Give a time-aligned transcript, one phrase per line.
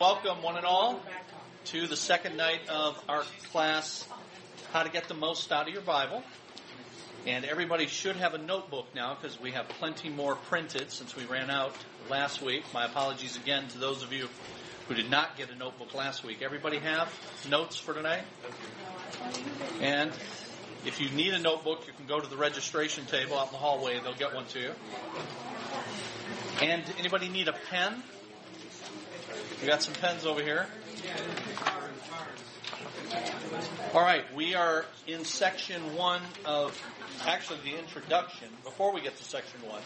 [0.00, 1.00] Welcome, one and all,
[1.66, 4.04] to the second night of our class,
[4.72, 6.24] How to Get the Most Out of Your Bible.
[7.28, 11.24] And everybody should have a notebook now because we have plenty more printed since we
[11.26, 11.76] ran out
[12.10, 12.64] last week.
[12.74, 14.28] My apologies again to those of you
[14.88, 16.42] who did not get a notebook last week.
[16.42, 17.08] Everybody have
[17.48, 18.24] notes for tonight?
[19.80, 20.10] And
[20.84, 23.58] if you need a notebook, you can go to the registration table out in the
[23.58, 24.00] hallway.
[24.00, 24.72] They'll get one to you.
[26.60, 28.02] And anybody need a pen?
[29.64, 30.66] We got some pens over here.
[33.94, 36.78] All right, we are in section one of
[37.26, 39.80] actually the introduction before we get to section one.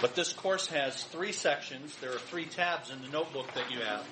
[0.00, 1.94] But this course has three sections.
[2.00, 4.04] There are three tabs in the notebook that you have.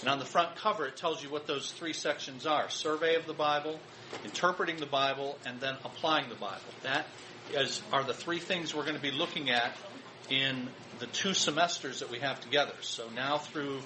[0.00, 3.28] And on the front cover, it tells you what those three sections are survey of
[3.28, 3.78] the Bible,
[4.24, 6.58] interpreting the Bible, and then applying the Bible.
[6.82, 7.06] That
[7.52, 9.76] is, are the three things we're going to be looking at
[10.28, 12.74] in the two semesters that we have together.
[12.80, 13.80] So now through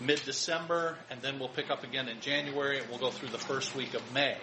[0.00, 3.74] mid-December, and then we'll pick up again in January, and we'll go through the first
[3.74, 4.36] week of May.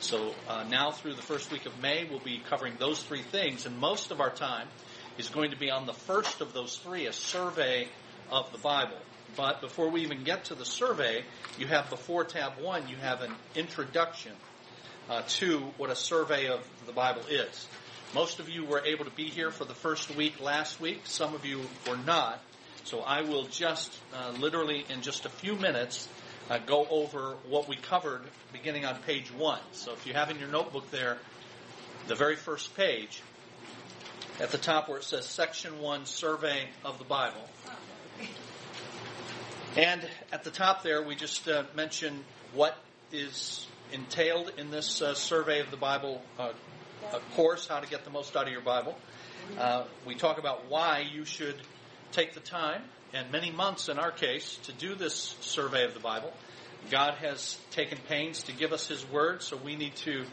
[0.00, 3.66] So uh, now through the first week of May, we'll be covering those three things,
[3.66, 4.68] and most of our time
[5.18, 7.88] is going to be on the first of those three, a survey
[8.30, 8.98] of the Bible.
[9.36, 11.24] But before we even get to the survey,
[11.58, 14.32] you have before tab one, you have an introduction
[15.10, 17.66] uh, to what a survey of the Bible is.
[18.14, 21.00] Most of you were able to be here for the first week last week.
[21.04, 22.40] Some of you were not.
[22.84, 26.06] So I will just uh, literally in just a few minutes
[26.50, 28.20] uh, go over what we covered
[28.52, 29.60] beginning on page one.
[29.72, 31.16] So if you have in your notebook there,
[32.08, 33.22] the very first page,
[34.38, 37.48] at the top where it says Section 1 Survey of the Bible.
[39.76, 42.76] And at the top there, we just uh, mention what
[43.12, 46.50] is entailed in this uh, survey of the Bible uh,
[47.34, 48.98] course, how to get the most out of your Bible.
[49.58, 51.56] Uh, we talk about why you should
[52.14, 56.00] take the time, and many months in our case, to do this survey of the
[56.00, 56.32] Bible.
[56.90, 60.24] God has taken pains to give us His Word, so we need to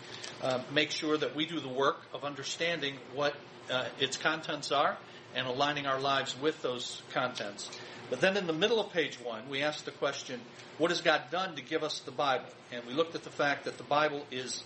[0.44, 3.34] uh, make sure that we do the work of understanding what
[3.72, 4.98] uh, its contents are
[5.34, 7.70] and aligning our lives with those contents.
[8.10, 10.42] But then in the middle of page one, we ask the question,
[10.78, 12.50] what has God done to give us the Bible?
[12.72, 14.64] And we looked at the fact that the Bible is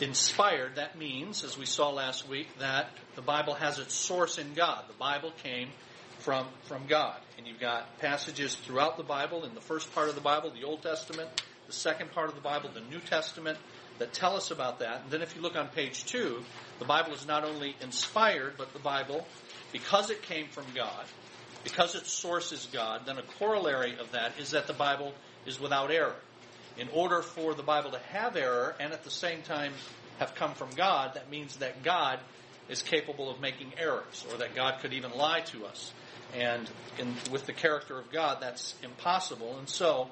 [0.00, 0.76] inspired.
[0.76, 4.84] That means, as we saw last week, that the Bible has its source in God.
[4.88, 5.68] The Bible came
[6.20, 7.16] from, from God.
[7.36, 10.64] And you've got passages throughout the Bible, in the first part of the Bible, the
[10.64, 11.28] Old Testament,
[11.66, 13.58] the second part of the Bible, the New Testament,
[13.98, 15.02] that tell us about that.
[15.02, 16.42] And then if you look on page two,
[16.78, 19.26] the Bible is not only inspired, but the Bible,
[19.72, 21.04] because it came from God,
[21.64, 25.12] because its source is God, then a corollary of that is that the Bible
[25.44, 26.16] is without error.
[26.78, 29.72] In order for the Bible to have error and at the same time
[30.18, 32.20] have come from God, that means that God
[32.68, 35.92] is capable of making errors, or that God could even lie to us.
[36.34, 36.68] And
[36.98, 39.58] in, with the character of God, that's impossible.
[39.58, 40.08] And so,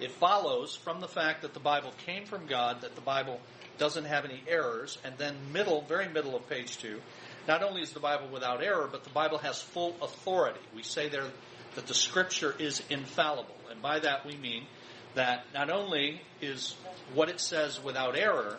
[0.00, 3.40] it follows from the fact that the Bible came from God that the Bible
[3.78, 4.98] doesn't have any errors.
[5.04, 7.00] And then, middle, very middle of page two,
[7.48, 10.60] not only is the Bible without error, but the Bible has full authority.
[10.74, 11.24] We say there
[11.74, 13.54] that the Scripture is infallible.
[13.70, 14.64] And by that we mean
[15.14, 16.76] that not only is
[17.14, 18.58] what it says without error,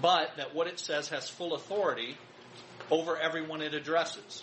[0.00, 2.16] but that what it says has full authority
[2.90, 4.42] over everyone it addresses.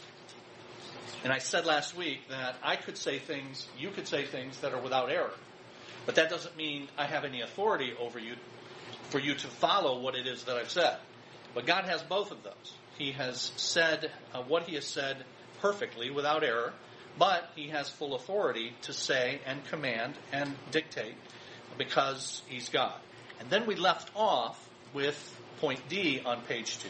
[1.24, 4.74] And I said last week that I could say things, you could say things that
[4.74, 5.34] are without error.
[6.06, 8.36] But that doesn't mean I have any authority over you
[9.09, 10.98] for you to follow what it is that I've said.
[11.54, 12.74] But God has both of those.
[12.98, 15.18] He has said uh, what He has said
[15.62, 16.74] perfectly without error,
[17.20, 21.16] but He has full authority to say and command and dictate
[21.78, 23.00] because He's God.
[23.40, 26.90] And then we left off with point D on page two.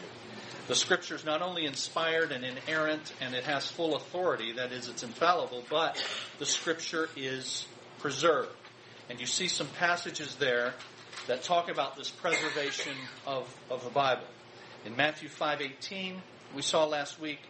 [0.68, 4.88] The scripture is not only inspired and inerrant and it has full authority, that is,
[4.88, 6.02] it's infallible, but
[6.38, 7.66] the scripture is
[7.98, 8.50] preserved.
[9.10, 10.74] And you see some passages there
[11.26, 12.96] that talk about this preservation
[13.26, 14.26] of, of the Bible.
[14.84, 16.16] In Matthew 5:18,
[16.54, 17.40] we saw last week,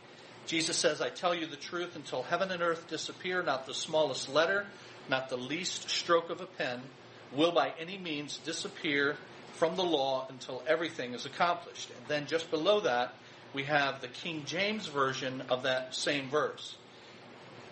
[0.46, 4.28] Jesus says, "I tell you the truth, until heaven and earth disappear, not the smallest
[4.28, 4.66] letter,
[5.08, 6.82] not the least stroke of a pen
[7.32, 9.16] will by any means disappear
[9.62, 11.88] from the law until everything is accomplished.
[11.96, 13.14] And then just below that,
[13.54, 16.74] we have the King James Version of that same verse.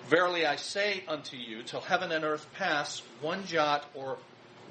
[0.07, 4.19] Verily I say unto you, till heaven and earth pass, one jot or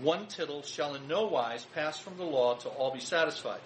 [0.01, 3.59] one tittle shall in no wise pass from the law till all be satisfied.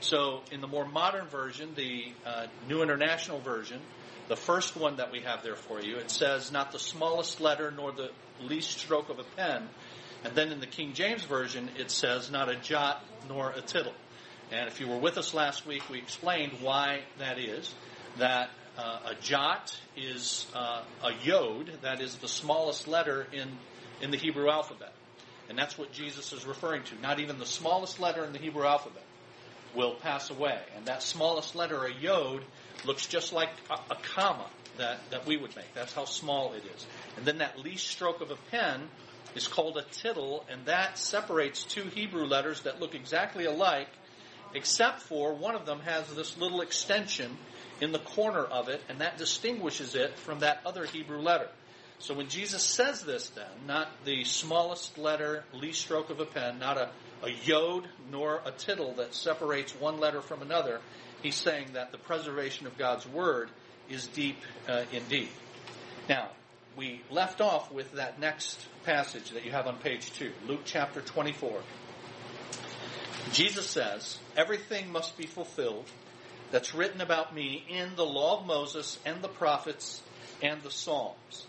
[0.00, 3.80] So, in the more modern version, the uh, New International Version,
[4.28, 7.70] the first one that we have there for you, it says, Not the smallest letter
[7.70, 8.10] nor the
[8.42, 9.66] least stroke of a pen
[10.24, 13.94] and then in the King James Version, it says, not a jot nor a tittle.
[14.50, 17.74] And if you were with us last week, we explained why that is.
[18.16, 23.48] That uh, a jot is uh, a yod, that is the smallest letter in
[24.00, 24.92] in the Hebrew alphabet.
[25.48, 27.00] And that's what Jesus is referring to.
[27.00, 29.02] Not even the smallest letter in the Hebrew alphabet
[29.74, 30.58] will pass away.
[30.76, 32.42] And that smallest letter, a yod,
[32.84, 35.72] looks just like a, a comma that, that we would make.
[35.74, 36.86] That's how small it is.
[37.16, 38.88] And then that least stroke of a pen
[39.34, 43.88] is called a tittle, and that separates two Hebrew letters that look exactly alike,
[44.54, 47.36] except for one of them has this little extension
[47.80, 51.48] in the corner of it, and that distinguishes it from that other Hebrew letter.
[52.00, 56.58] So when Jesus says this, then, not the smallest letter, least stroke of a pen,
[56.58, 56.90] not a,
[57.22, 60.80] a yod nor a tittle that separates one letter from another,
[61.22, 63.50] he's saying that the preservation of God's word
[63.90, 64.38] is deep
[64.68, 65.28] uh, indeed.
[66.08, 66.28] Now,
[66.78, 71.00] we left off with that next passage that you have on page 2, Luke chapter
[71.00, 71.60] 24.
[73.32, 75.86] Jesus says, Everything must be fulfilled
[76.52, 80.00] that's written about me in the law of Moses and the prophets
[80.40, 81.46] and the Psalms.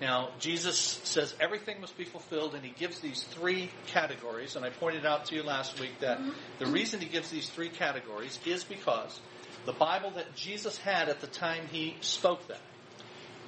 [0.00, 4.56] Now, Jesus says everything must be fulfilled, and he gives these three categories.
[4.56, 6.30] And I pointed out to you last week that mm-hmm.
[6.58, 9.20] the reason he gives these three categories is because
[9.66, 12.60] the Bible that Jesus had at the time he spoke that.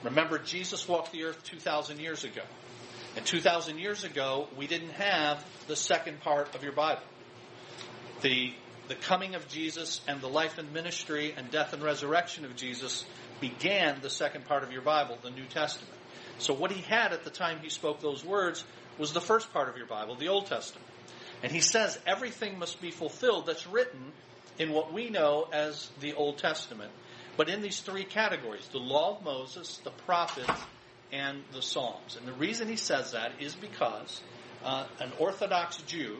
[0.05, 2.43] Remember, Jesus walked the earth 2,000 years ago.
[3.17, 7.03] And 2,000 years ago, we didn't have the second part of your Bible.
[8.23, 8.53] The,
[8.89, 13.05] the coming of Jesus and the life and ministry and death and resurrection of Jesus
[13.41, 15.93] began the second part of your Bible, the New Testament.
[16.39, 18.65] So what he had at the time he spoke those words
[18.99, 20.87] was the first part of your Bible, the Old Testament.
[21.43, 24.13] And he says everything must be fulfilled that's written
[24.59, 26.93] in what we know as the Old Testament.
[27.37, 30.51] But in these three categories, the law of Moses, the prophets,
[31.13, 32.17] and the Psalms.
[32.17, 34.21] And the reason he says that is because
[34.65, 36.19] uh, an Orthodox Jew,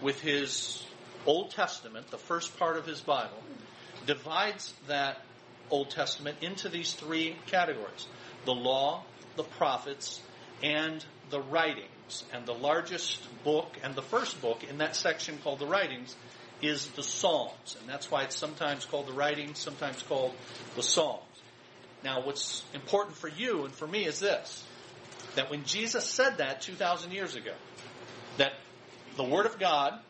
[0.00, 0.84] with his
[1.26, 3.42] Old Testament, the first part of his Bible,
[4.06, 5.22] divides that
[5.70, 8.06] Old Testament into these three categories
[8.44, 9.02] the law,
[9.36, 10.20] the prophets,
[10.62, 12.24] and the writings.
[12.32, 16.16] And the largest book and the first book in that section called the writings
[16.62, 17.76] is the Psalms.
[17.80, 20.32] And that's why it's sometimes called the writings, sometimes called
[20.76, 21.22] the Psalms.
[22.04, 24.64] Now, what's important for you and for me is this
[25.34, 27.52] that when Jesus said that 2,000 years ago,
[28.38, 28.52] that
[29.16, 30.00] the Word of God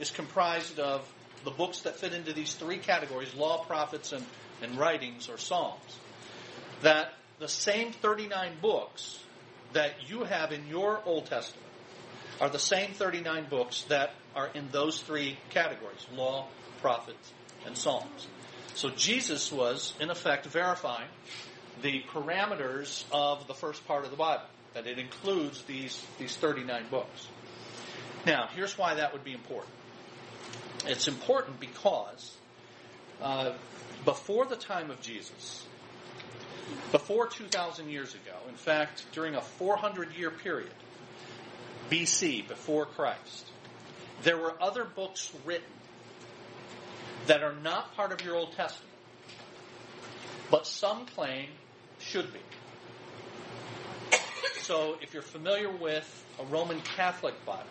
[0.00, 1.06] is comprised of
[1.44, 4.24] the books that fit into these three categories law, prophets, and,
[4.62, 5.98] and writings or Psalms.
[6.82, 9.18] That the same 39 books
[9.72, 11.65] that you have in your Old Testament
[12.40, 16.46] are the same 39 books that are in those three categories law,
[16.80, 17.32] prophets,
[17.66, 18.26] and Psalms.
[18.74, 21.08] So Jesus was, in effect, verifying
[21.82, 24.44] the parameters of the first part of the Bible,
[24.74, 27.28] that it includes these, these 39 books.
[28.26, 29.72] Now, here's why that would be important.
[30.86, 32.36] It's important because
[33.22, 33.52] uh,
[34.04, 35.64] before the time of Jesus,
[36.92, 40.72] before 2,000 years ago, in fact, during a 400 year period,
[41.90, 43.46] BC, before Christ,
[44.22, 45.68] there were other books written
[47.26, 48.92] that are not part of your Old Testament,
[50.50, 51.48] but some claim
[51.98, 52.40] should be.
[54.60, 57.62] So, if you're familiar with a Roman Catholic Bible,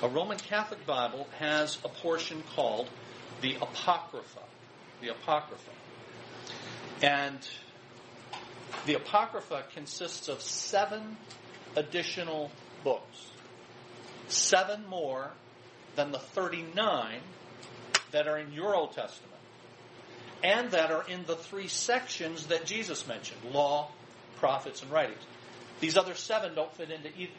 [0.00, 2.88] a Roman Catholic Bible has a portion called
[3.40, 4.42] the Apocrypha.
[5.00, 5.70] The Apocrypha.
[7.02, 7.38] And
[8.86, 11.16] the Apocrypha consists of seven
[11.74, 12.52] additional
[12.82, 13.30] books.
[14.28, 15.30] Seven more
[15.96, 17.20] than the 39
[18.12, 19.32] that are in your Old Testament
[20.42, 23.88] and that are in the three sections that Jesus mentioned law,
[24.38, 25.20] prophets, and writings.
[25.80, 27.32] These other seven don't fit into either,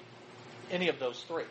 [0.71, 1.43] any of those three.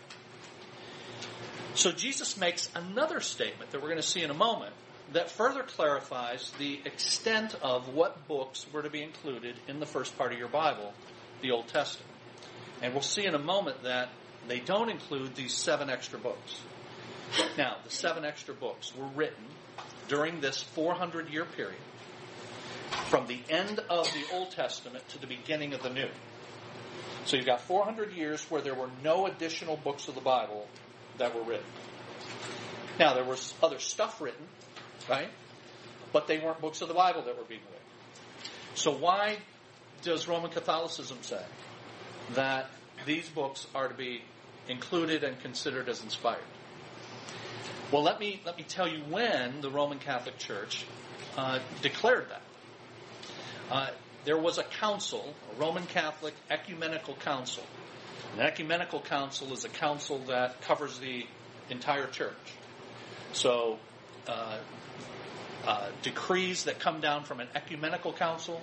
[1.74, 4.74] So Jesus makes another statement that we're going to see in a moment
[5.12, 10.16] that further clarifies the extent of what books were to be included in the first
[10.16, 10.92] part of your Bible,
[11.42, 12.11] the Old Testament.
[12.82, 14.08] And we'll see in a moment that
[14.48, 16.60] they don't include these seven extra books.
[17.56, 19.44] Now, the seven extra books were written
[20.08, 21.80] during this 400 year period
[23.06, 26.08] from the end of the Old Testament to the beginning of the New.
[27.24, 30.66] So you've got 400 years where there were no additional books of the Bible
[31.18, 31.64] that were written.
[32.98, 34.44] Now, there was other stuff written,
[35.08, 35.28] right?
[36.12, 38.50] But they weren't books of the Bible that were being written.
[38.74, 39.38] So why
[40.02, 41.42] does Roman Catholicism say
[42.34, 42.70] that
[43.06, 44.22] these books are to be
[44.68, 46.40] included and considered as inspired?
[47.90, 50.86] Well, let me let me tell you when the Roman Catholic Church
[51.36, 52.42] uh, declared that.
[53.70, 53.90] Uh,
[54.24, 57.64] there was a council, a Roman Catholic ecumenical council.
[58.34, 61.26] An ecumenical council is a council that covers the
[61.68, 62.32] entire church.
[63.32, 63.78] So,
[64.26, 64.58] uh,
[65.66, 68.60] uh decrees that come down from an ecumenical council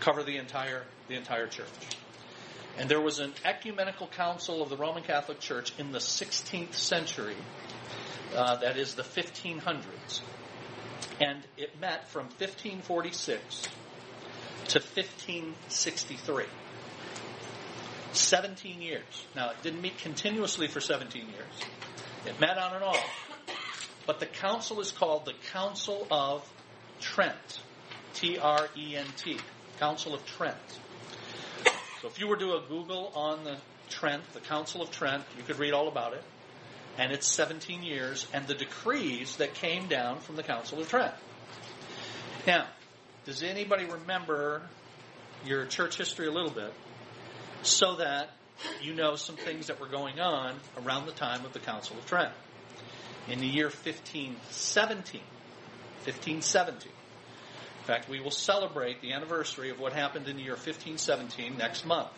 [0.00, 1.66] cover the entire the entire church.
[2.78, 7.36] And there was an ecumenical council of the Roman Catholic Church in the 16th century,
[8.34, 10.20] uh, that is the 1500s.
[11.20, 13.68] And it met from 1546
[14.68, 16.44] to 1563.
[18.12, 19.26] 17 years.
[19.36, 21.70] Now, it didn't meet continuously for 17 years.
[22.26, 23.30] It met on and off.
[24.06, 26.48] But the council is called the Council of
[27.00, 27.60] Trent.
[28.14, 29.38] T R E N T.
[29.78, 30.56] Council of Trent.
[32.00, 33.58] So if you were to do a Google on the
[33.90, 36.22] Trent, the Council of Trent, you could read all about it.
[36.96, 41.12] And it's 17 years, and the decrees that came down from the Council of Trent.
[42.46, 42.66] Now,
[43.26, 44.62] does anybody remember
[45.44, 46.72] your church history a little bit
[47.62, 48.30] so that
[48.82, 52.06] you know some things that were going on around the time of the Council of
[52.06, 52.32] Trent?
[53.28, 55.20] In the year 1517,
[56.04, 56.92] 1517,
[57.80, 61.86] in fact, we will celebrate the anniversary of what happened in the year 1517 next
[61.86, 62.10] month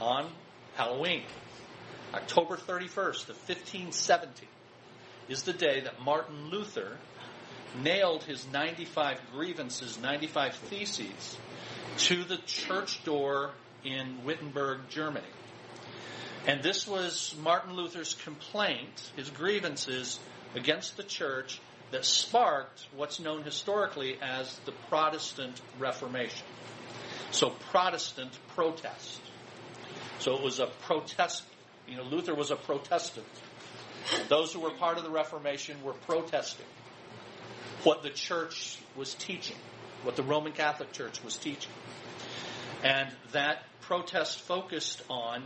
[0.00, 0.30] on
[0.76, 1.24] Halloween.
[2.14, 4.46] October 31st of 1570
[5.28, 6.96] is the day that Martin Luther
[7.82, 11.38] nailed his 95 grievances, 95 theses,
[11.98, 13.50] to the church door
[13.82, 15.26] in Wittenberg, Germany.
[16.46, 20.20] And this was Martin Luther's complaint, his grievances
[20.54, 21.60] against the church
[21.94, 26.44] that sparked what's known historically as the Protestant Reformation.
[27.30, 29.20] So Protestant protest.
[30.18, 31.44] So it was a protest,
[31.86, 33.28] you know, Luther was a protestant.
[34.28, 36.66] Those who were part of the Reformation were protesting
[37.84, 39.56] what the church was teaching,
[40.02, 41.72] what the Roman Catholic Church was teaching.
[42.82, 45.44] And that protest focused on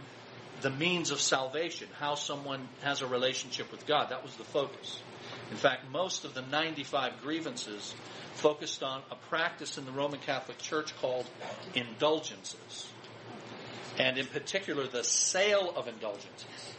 [0.62, 4.08] the means of salvation, how someone has a relationship with God.
[4.08, 5.02] That was the focus.
[5.50, 7.94] In fact, most of the 95 grievances
[8.34, 11.26] focused on a practice in the Roman Catholic Church called
[11.74, 12.88] indulgences.
[13.98, 16.74] And in particular, the sale of indulgences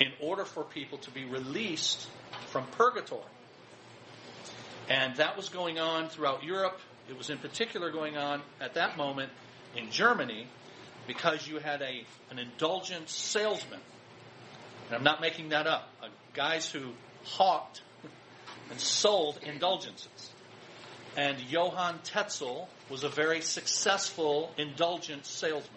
[0.00, 2.08] in order for people to be released
[2.48, 3.22] from purgatory.
[4.88, 6.80] And that was going on throughout Europe.
[7.08, 9.30] It was in particular going on at that moment
[9.76, 10.46] in Germany
[11.06, 13.80] because you had a, an indulgence salesman.
[14.86, 15.88] And I'm not making that up.
[16.34, 16.92] Guys who
[17.24, 17.82] hawked
[18.70, 20.30] and sold indulgences.
[21.16, 25.76] And Johann Tetzel was a very successful indulgence salesman.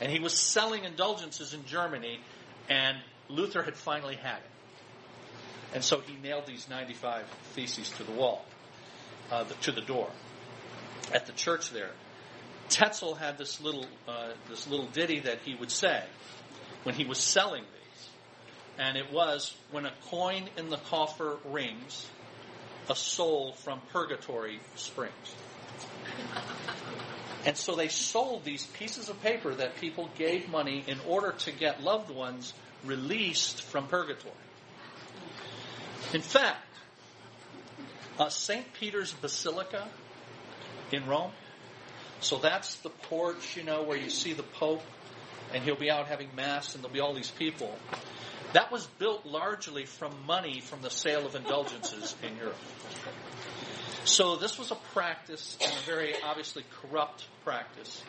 [0.00, 2.20] And he was selling indulgences in Germany,
[2.68, 2.98] and
[3.28, 4.50] Luther had finally had it.
[5.74, 7.24] And so he nailed these 95
[7.54, 8.44] theses to the wall,
[9.30, 10.10] uh, the, to the door,
[11.12, 11.90] at the church there.
[12.68, 16.04] Tetzel had this little, uh, this little ditty that he would say
[16.82, 17.64] when he was selling
[18.78, 22.08] and it was when a coin in the coffer rings,
[22.88, 25.14] a soul from purgatory springs.
[27.46, 31.52] And so they sold these pieces of paper that people gave money in order to
[31.52, 32.52] get loved ones
[32.84, 34.34] released from purgatory.
[36.12, 36.66] In fact,
[38.18, 38.72] uh, St.
[38.72, 39.86] Peter's Basilica
[40.90, 41.30] in Rome,
[42.20, 44.82] so that's the porch, you know, where you see the Pope,
[45.52, 47.76] and he'll be out having Mass, and there'll be all these people.
[48.52, 52.56] That was built largely from money from the sale of indulgences in Europe.
[54.04, 58.02] So this was a practice, and a very obviously corrupt practice.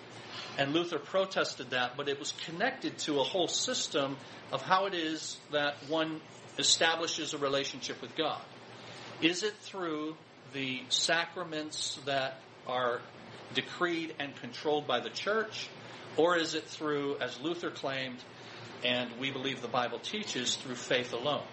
[0.58, 4.18] And Luther protested that, but it was connected to a whole system
[4.52, 6.22] of how it is that one
[6.58, 8.42] establishes a relationship with God.
[9.22, 10.16] Is it through
[10.54, 13.02] the sacraments that are
[13.54, 15.68] decreed and controlled by the church?
[16.18, 18.18] Or is it through, as Luther claimed,
[18.84, 21.44] and we believe the Bible teaches through faith alone.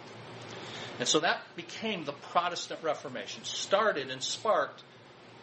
[0.99, 4.83] And so that became the Protestant Reformation, started and sparked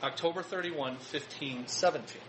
[0.01, 2.21] October 31, 1517.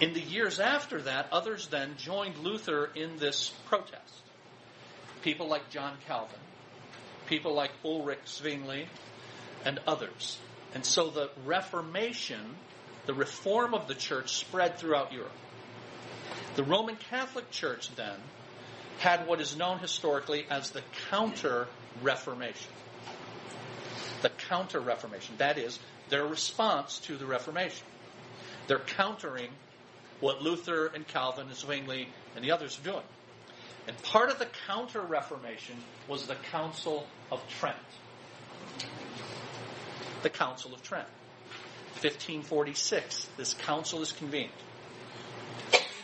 [0.00, 4.22] In the years after that, others then joined Luther in this protest.
[5.22, 6.38] People like John Calvin,
[7.26, 8.86] people like Ulrich Zwingli,
[9.64, 10.38] and others.
[10.74, 12.56] And so the Reformation,
[13.06, 15.32] the reform of the church, spread throughout Europe.
[16.54, 18.16] The Roman Catholic Church then
[18.98, 21.68] had what is known historically as the Counter
[22.02, 22.70] Reformation.
[24.22, 25.34] The Counter Reformation.
[25.38, 25.78] That is,
[26.08, 27.86] their response to the Reformation.
[28.66, 29.50] They're countering
[30.20, 33.04] what Luther and Calvin and Zwingli and the others are doing.
[33.86, 35.76] And part of the Counter Reformation
[36.08, 37.76] was the Council of Trent.
[40.22, 41.06] The Council of Trent.
[42.02, 44.50] 1546, this council is convened.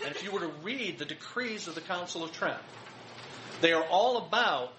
[0.04, 2.58] And if you were to read the decrees of the Council of Trent,
[3.60, 4.72] they are all about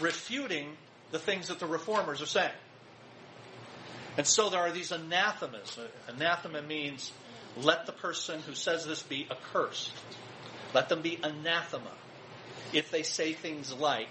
[0.00, 0.76] refuting
[1.10, 2.52] the things that the reformers are saying.
[4.16, 5.78] And so there are these anathemas.
[6.08, 7.12] Anathema means
[7.56, 9.92] let the person who says this be accursed.
[10.74, 11.92] Let them be anathema
[12.72, 14.08] if they say things like,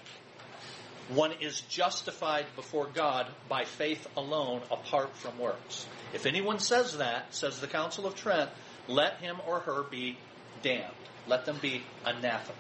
[1.10, 5.86] one is justified before God by faith alone apart from works.
[6.13, 8.50] If anyone says that, says the Council of Trent,
[8.88, 10.17] let him or her be
[10.62, 10.94] damned.
[11.27, 12.58] Let them be anathema.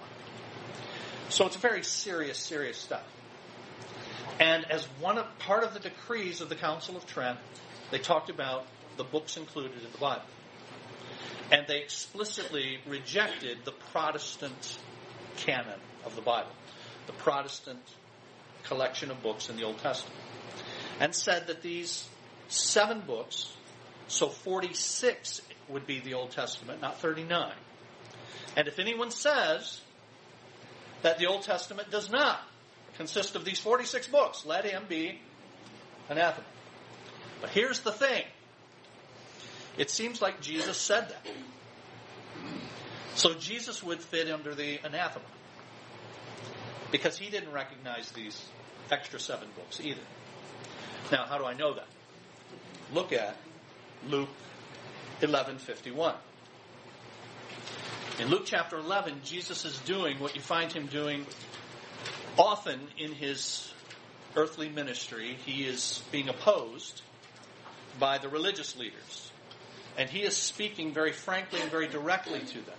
[1.29, 3.05] So it's very serious, serious stuff.
[4.39, 7.39] And as one of, part of the decrees of the Council of Trent,
[7.89, 8.65] they talked about
[8.97, 10.23] the books included in the Bible.
[11.51, 14.77] And they explicitly rejected the Protestant
[15.37, 16.51] canon of the Bible,
[17.07, 17.81] the Protestant
[18.63, 20.19] collection of books in the Old Testament,
[20.99, 22.07] and said that these
[22.47, 23.51] seven books,
[24.07, 27.53] so 46 would be the Old Testament, not 39.
[28.55, 29.81] And if anyone says
[31.01, 32.39] that the Old Testament does not
[32.97, 35.19] consist of these 46 books, let him be
[36.09, 36.45] anathema.
[37.39, 38.23] But here's the thing.
[39.77, 41.25] It seems like Jesus said that.
[43.15, 45.25] So Jesus would fit under the anathema.
[46.91, 48.45] Because he didn't recognize these
[48.91, 50.01] extra seven books either.
[51.11, 51.87] Now, how do I know that?
[52.93, 53.35] Look at
[54.07, 54.29] Luke
[55.21, 56.15] 11:51.
[58.19, 61.25] In Luke chapter 11, Jesus is doing what you find him doing
[62.37, 63.73] often in his
[64.35, 65.37] earthly ministry.
[65.45, 67.01] He is being opposed
[67.99, 69.31] by the religious leaders.
[69.97, 72.77] And he is speaking very frankly and very directly to them.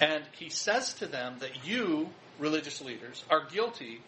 [0.00, 2.08] And he says to them that you,
[2.38, 4.00] religious leaders, are guilty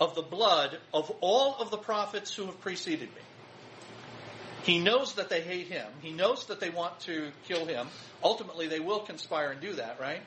[0.00, 3.22] of the blood of all of the prophets who have preceded me.
[4.64, 5.86] He knows that they hate him.
[6.00, 7.88] He knows that they want to kill him.
[8.22, 10.22] Ultimately, they will conspire and do that, right?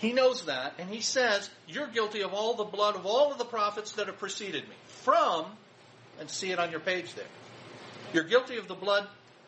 [0.00, 3.38] He knows that, and he says, You're guilty of all the blood of all of
[3.38, 4.74] the prophets that have preceded me.
[4.86, 5.46] From,
[6.18, 7.24] and see it on your page there,
[8.12, 9.06] you're guilty of the blood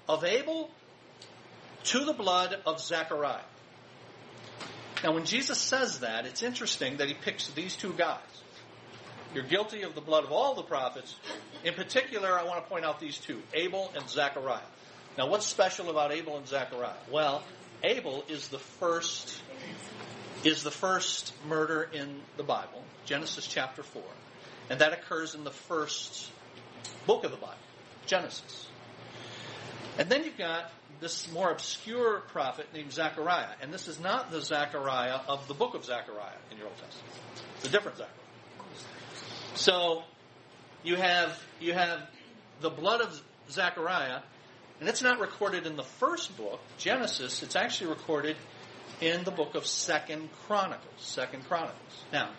[0.09, 0.70] of Abel
[1.85, 3.42] to the blood of Zechariah.
[5.02, 8.18] Now, when Jesus says that, it's interesting that he picks these two guys.
[9.34, 11.14] You're guilty of the blood of all the prophets.
[11.64, 14.60] In particular, I want to point out these two, Abel and Zechariah.
[15.16, 16.95] Now, what's special about Abel and Zechariah?
[17.10, 17.43] Well,
[17.82, 19.40] Abel is the first
[20.43, 24.02] is the first murder in the Bible, Genesis chapter 4.
[24.71, 26.30] And that occurs in the first
[27.06, 27.54] book of the Bible,
[28.06, 28.66] Genesis.
[29.99, 33.49] And then you've got this more obscure prophet named Zechariah.
[33.60, 37.14] And this is not the Zechariah of the book of Zechariah in your Old Testament.
[37.56, 38.29] It's a different Zechariah.
[39.54, 40.02] So
[40.82, 42.08] you have you have
[42.60, 44.21] the blood of Zechariah,
[44.78, 47.43] and it's not recorded in the first book, Genesis.
[47.43, 48.36] It's actually recorded
[49.00, 50.95] in the book of Second Chronicles.
[50.99, 52.04] Second Chronicles.
[52.13, 52.30] Now,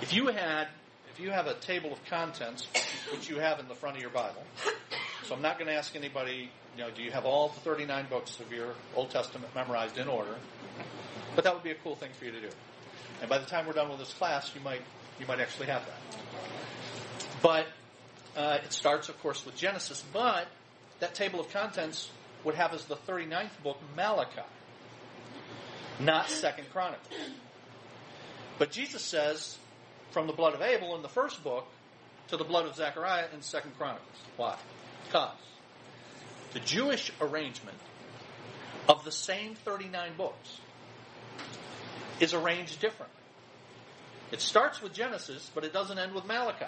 [0.00, 0.68] if you had
[1.12, 2.68] if you have a table of contents,
[3.10, 4.42] which you have in the front of your Bible,
[5.24, 8.06] so I'm not going to ask anybody, you know, do you have all the 39
[8.10, 10.34] books of your Old Testament memorized in order?
[11.34, 12.50] But that would be a cool thing for you to do.
[13.20, 14.82] And by the time we're done with this class, you might
[15.18, 16.20] you might actually have that.
[17.42, 17.66] But
[18.36, 20.04] uh, it starts, of course, with Genesis.
[20.12, 20.46] But
[21.00, 22.10] that table of contents
[22.44, 24.42] would have as the 39th book Malachi,
[26.00, 27.14] not Second Chronicles.
[28.58, 29.58] But Jesus says,
[30.10, 31.66] from the blood of Abel in the first book
[32.28, 34.16] to the blood of Zechariah in Second Chronicles.
[34.36, 34.56] Why?
[35.04, 35.30] Because
[36.52, 37.78] the Jewish arrangement
[38.88, 40.60] of the same 39 books
[42.20, 43.14] is arranged differently.
[44.32, 46.66] It starts with Genesis, but it doesn't end with Malachi.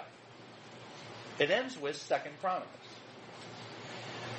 [1.39, 2.69] It ends with Second Chronicles.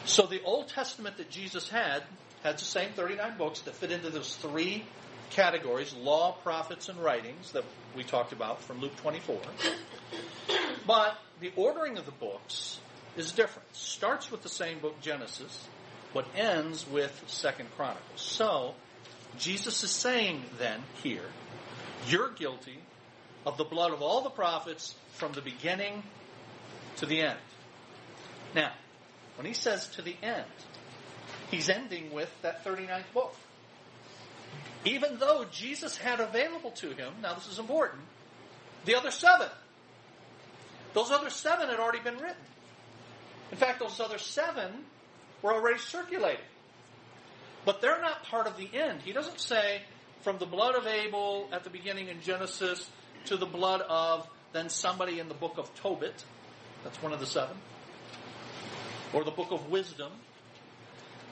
[0.05, 2.03] So the Old Testament that Jesus had
[2.43, 4.85] had the same 39 books that fit into those three
[5.31, 7.65] categories law, prophets, and writings that
[7.97, 9.39] we talked about from Luke 24.
[10.87, 12.79] But the ordering of the books
[13.17, 13.75] is different.
[13.75, 15.69] Starts with the same book, Genesis,
[16.13, 18.03] but ends with Second Chronicles.
[18.21, 18.75] So,
[19.39, 21.27] Jesus is saying then here,
[22.09, 22.79] you're guilty
[23.47, 26.03] of the blood of all the prophets from the beginning
[26.97, 27.39] to the end.
[28.55, 28.73] Now,
[29.37, 30.45] when he says to the end,
[31.51, 33.35] he's ending with that 39th book.
[34.85, 38.03] Even though Jesus had available to him, now this is important,
[38.85, 39.49] the other seven.
[40.95, 42.43] Those other seven had already been written.
[43.53, 44.71] In fact, those other seven
[45.43, 46.45] were already circulating.
[47.65, 49.03] But they're not part of the end.
[49.03, 49.83] He doesn't say,
[50.23, 52.89] from the blood of Abel at the beginning in Genesis
[53.27, 56.25] to the blood of then somebody in the book of Tobit.
[56.85, 57.57] That's one of the seven.
[59.13, 60.13] Or the book of wisdom.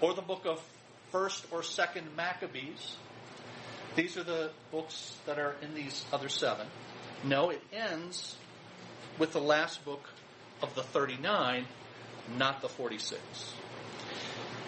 [0.00, 0.62] Or the book of
[1.10, 2.96] first or second Maccabees.
[3.96, 6.66] These are the books that are in these other seven.
[7.24, 8.36] No, it ends
[9.18, 10.08] with the last book
[10.62, 11.66] of the 39,
[12.36, 13.20] not the 46.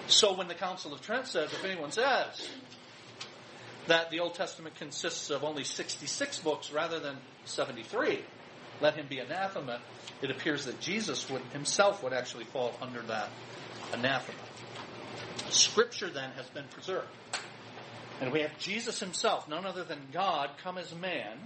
[0.08, 2.48] So when the Council of Trent says, if anyone says
[3.86, 8.20] that the Old Testament consists of only 66 books rather than 73,
[8.80, 9.80] let him be anathema,
[10.22, 13.28] it appears that Jesus would, himself would actually fall under that
[13.92, 14.38] anathema.
[15.50, 17.08] Scripture then has been preserved.
[18.20, 21.38] And we have Jesus himself, none other than God, come as man,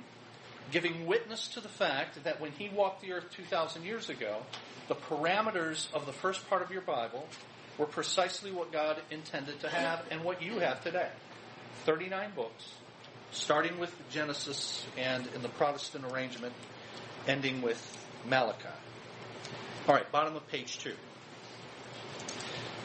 [0.70, 4.38] giving witness to the fact that when he walked the earth 2,000 years ago,
[4.88, 7.26] the parameters of the first part of your Bible
[7.78, 11.08] were precisely what God intended to have and what you have today.
[11.84, 12.64] 39 books,
[13.30, 16.54] starting with Genesis and in the Protestant arrangement,
[17.26, 17.80] ending with
[18.26, 18.68] Malachi.
[19.86, 20.94] All right, bottom of page two.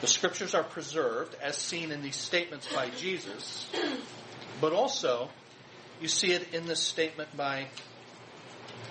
[0.01, 3.67] The scriptures are preserved as seen in these statements by Jesus,
[4.61, 5.29] but also
[6.01, 7.67] you see it in this statement by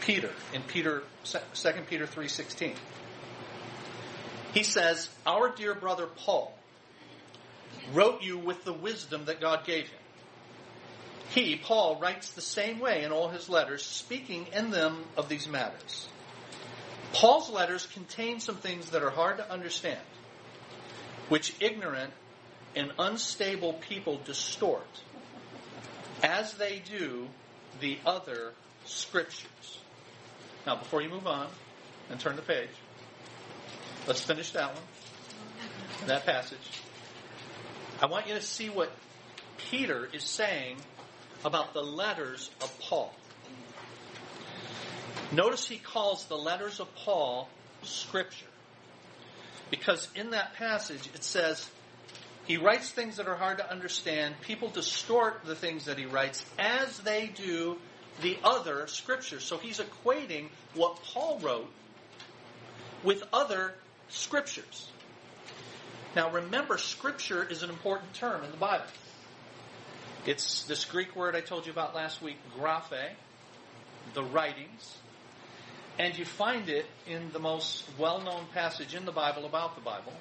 [0.00, 2.74] Peter in Peter 2 Peter 3:16.
[4.54, 6.57] He says, "Our dear brother Paul
[7.92, 10.00] wrote you with the wisdom that God gave him.
[11.30, 15.46] He, Paul, writes the same way in all his letters, speaking in them of these
[15.46, 16.08] matters.
[17.12, 20.00] Paul's letters contain some things that are hard to understand,
[21.28, 22.12] which ignorant
[22.74, 24.86] and unstable people distort,
[26.22, 27.28] as they do
[27.80, 28.52] the other
[28.84, 29.78] scriptures.
[30.66, 31.48] Now, before you move on
[32.10, 32.68] and turn the page,
[34.06, 34.82] let's finish that one,
[36.06, 36.77] that passage.
[38.00, 38.92] I want you to see what
[39.70, 40.76] Peter is saying
[41.44, 43.12] about the letters of Paul.
[45.32, 47.48] Notice he calls the letters of Paul
[47.82, 48.46] scripture.
[49.70, 51.68] Because in that passage it says
[52.46, 54.36] he writes things that are hard to understand.
[54.42, 57.78] People distort the things that he writes as they do
[58.22, 59.44] the other scriptures.
[59.44, 61.70] So he's equating what Paul wrote
[63.02, 63.74] with other
[64.08, 64.88] scriptures.
[66.18, 68.86] Now remember, scripture is an important term in the Bible.
[70.26, 73.12] It's this Greek word I told you about last week, graphe,
[74.14, 74.96] the writings.
[75.96, 79.80] And you find it in the most well known passage in the Bible about the
[79.80, 80.12] Bible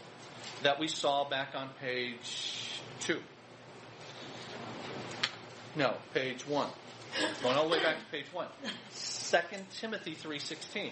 [0.62, 3.20] that we saw back on page 2.
[5.78, 6.70] No, page 1.
[7.42, 8.46] Going all the way back to page 1.
[8.94, 9.38] 2
[9.80, 10.92] Timothy 3.16.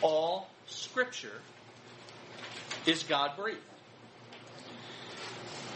[0.00, 1.42] All scripture
[2.86, 3.60] is God breathed.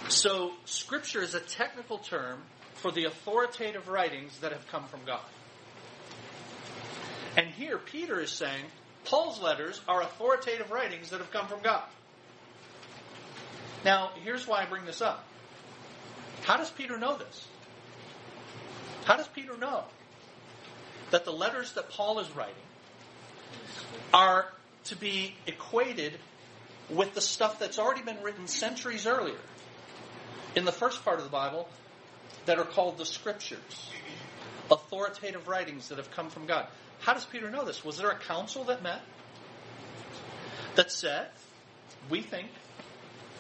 [0.09, 2.43] So, scripture is a technical term
[2.75, 5.25] for the authoritative writings that have come from God.
[7.37, 8.65] And here, Peter is saying
[9.05, 11.85] Paul's letters are authoritative writings that have come from God.
[13.85, 15.25] Now, here's why I bring this up.
[16.43, 17.49] How does Peter know this?
[19.05, 19.85] How does Peter know
[21.11, 22.55] that the letters that Paul is writing
[24.13, 24.47] are
[24.85, 26.19] to be equated
[26.91, 29.39] with the stuff that's already been written centuries earlier
[30.55, 31.69] in the first part of the Bible
[32.47, 33.91] that are called the scriptures,
[34.71, 36.67] authoritative writings that have come from God.
[37.01, 37.85] How does Peter know this?
[37.85, 39.01] Was there a council that met
[40.75, 41.29] that said,
[42.09, 42.49] we think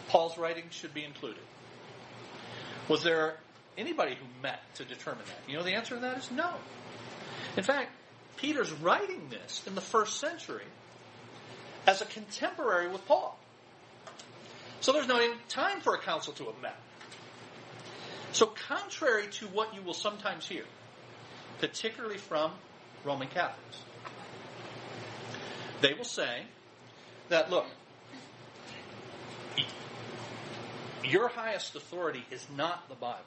[0.09, 1.43] Paul's writings should be included?
[2.89, 3.37] Was there
[3.79, 5.51] anybody who met to determine that?
[5.51, 6.51] You know, the answer to that is no.
[7.57, 7.91] In fact,
[8.37, 10.65] Peter's writing this in the first century
[11.87, 13.39] as a contemporary with Paul.
[14.81, 16.77] So there's no time for a council to have met.
[18.33, 20.65] So, contrary to what you will sometimes hear,
[21.59, 22.53] particularly from
[23.05, 23.79] Roman Catholics,
[25.83, 26.45] they will say
[27.29, 27.67] that, look,
[31.05, 33.21] your highest authority is not the Bible.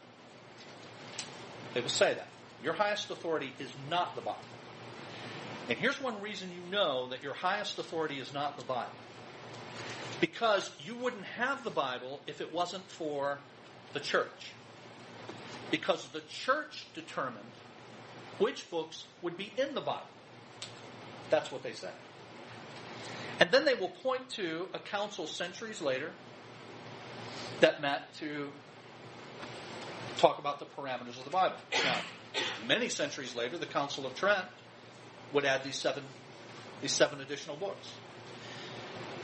[1.76, 2.28] They will say that.
[2.64, 4.40] Your highest authority is not the Bible.
[5.70, 8.90] And here's one reason you know that your highest authority is not the Bible.
[10.20, 13.38] Because you wouldn't have the Bible if it wasn't for
[13.94, 14.54] the church
[15.72, 17.46] because the church determined
[18.38, 20.02] which books would be in the Bible.
[21.30, 21.94] That's what they said.
[23.40, 26.12] And then they will point to a council centuries later
[27.62, 28.50] that met to
[30.18, 31.56] talk about the parameters of the Bible.
[31.84, 31.98] Now,
[32.68, 34.46] many centuries later, the Council of Trent
[35.34, 36.04] would add these seven,
[36.82, 37.90] these seven additional books.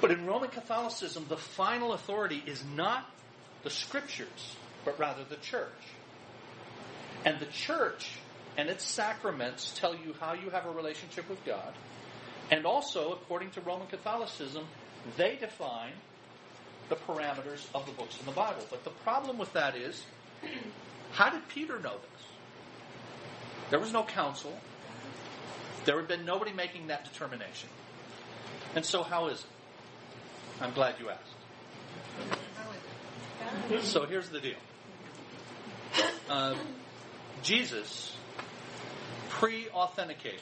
[0.02, 3.10] But in Roman Catholicism, the final authority is not
[3.64, 5.70] the scriptures, but rather the church.
[7.26, 8.10] And the church
[8.58, 11.74] and its sacraments tell you how you have a relationship with God.
[12.50, 14.66] And also, according to Roman Catholicism,
[15.18, 15.94] they define
[16.90, 18.66] the parameters of the books in the Bible.
[18.70, 20.04] But the problem with that is,
[21.12, 22.26] how did Peter know this?
[23.70, 24.54] There was no council.
[25.86, 27.70] There had been nobody making that determination.
[28.76, 29.46] And so, how is it?
[30.62, 31.22] I'm glad you asked.
[33.86, 34.58] So, here's the deal.
[36.30, 36.56] Uh,
[37.44, 38.16] Jesus
[39.30, 40.42] pre authenticated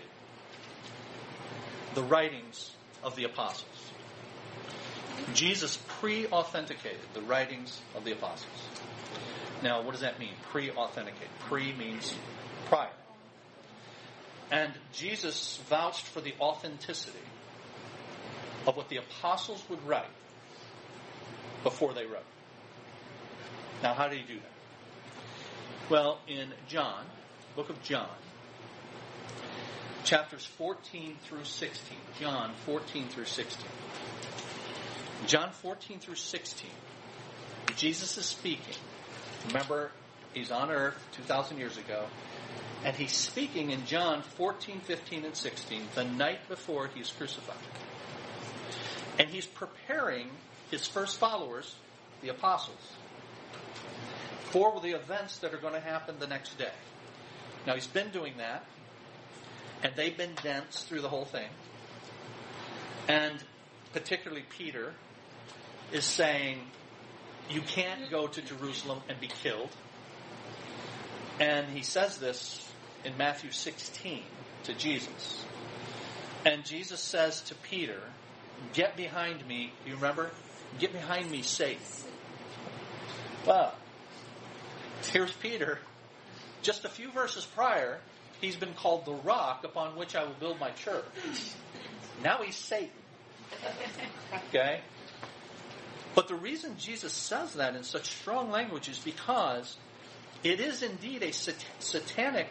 [1.96, 3.66] the writings of the apostles.
[5.34, 8.52] Jesus pre authenticated the writings of the apostles.
[9.64, 10.34] Now, what does that mean?
[10.52, 11.30] Pre authenticated.
[11.40, 12.14] Pre means
[12.68, 12.90] prior.
[14.52, 17.20] And Jesus vouched for the authenticity
[18.66, 20.06] of what the apostles would write
[21.64, 22.24] before they wrote.
[23.84, 24.59] Now, how did he do that?
[25.90, 27.04] Well, in John,
[27.56, 28.10] book of John,
[30.04, 31.98] chapters 14 through 16.
[32.20, 33.66] John 14 through 16.
[35.26, 36.70] John 14 through 16.
[37.76, 38.76] Jesus is speaking.
[39.48, 39.90] Remember,
[40.36, 42.06] he's on earth 2,000 years ago.
[42.86, 47.58] And he's speaking in John 14, 15, and 16, the night before he's crucified.
[49.18, 50.30] And he's preparing
[50.70, 51.74] his first followers,
[52.22, 52.78] the apostles,
[54.52, 56.72] for the events that are going to happen the next day.
[57.68, 58.66] Now, he's been doing that,
[59.84, 61.50] and they've been dense through the whole thing.
[63.08, 63.44] And
[63.94, 64.94] particularly Peter
[65.92, 66.60] is saying,
[67.50, 69.70] You can't go to Jerusalem and be killed.
[71.40, 72.70] And he says this
[73.06, 74.22] in Matthew 16
[74.64, 75.46] to Jesus.
[76.46, 78.02] And Jesus says to Peter,
[78.74, 79.72] Get behind me.
[79.86, 80.32] You remember?
[80.80, 81.82] Get behind me, Satan.
[83.46, 83.74] Well,
[85.10, 85.80] here's Peter.
[86.62, 88.00] Just a few verses prior,
[88.42, 91.04] he's been called the rock upon which I will build my church.
[92.24, 92.90] Now he's Satan.
[94.50, 94.82] Okay?
[96.16, 99.78] But the reason Jesus says that in such strong language is because
[100.44, 102.48] it is indeed a sat- satanic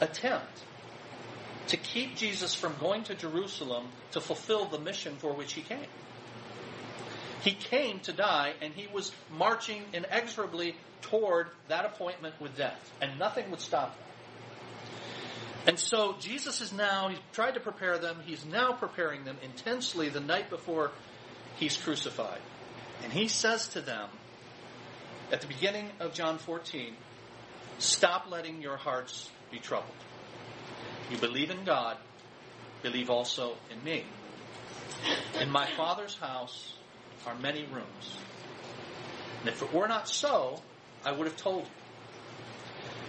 [0.00, 0.64] attempt
[1.68, 5.86] to keep Jesus from going to Jerusalem to fulfill the mission for which he came.
[7.42, 13.18] He came to die, and he was marching inexorably toward that appointment with death, and
[13.18, 14.04] nothing would stop him.
[15.66, 20.08] And so Jesus is now, he's tried to prepare them, he's now preparing them intensely
[20.08, 20.92] the night before
[21.56, 22.40] he's crucified.
[23.04, 24.08] And he says to them,
[25.30, 26.94] at the beginning of John 14,
[27.78, 29.92] stop letting your hearts be troubled.
[31.10, 31.96] You believe in God,
[32.82, 34.04] believe also in me.
[35.40, 36.72] In my Father's house
[37.26, 38.16] are many rooms.
[39.40, 40.60] And if it were not so,
[41.04, 41.70] I would have told you.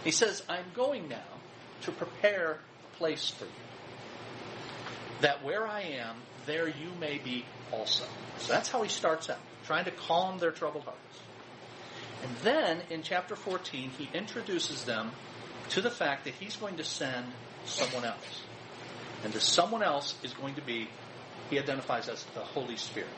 [0.04, 1.18] He says, I'm going now
[1.82, 2.60] to prepare
[2.94, 3.52] a place for you.
[5.22, 8.06] That where I am, there you may be also.
[8.38, 11.20] So that's how he starts out, trying to calm their troubled hearts.
[12.24, 15.12] And then in chapter 14, he introduces them
[15.70, 17.26] to the fact that he's going to send
[17.66, 18.44] someone else.
[19.24, 20.88] And the someone else is going to be,
[21.50, 23.10] he identifies as the Holy Spirit.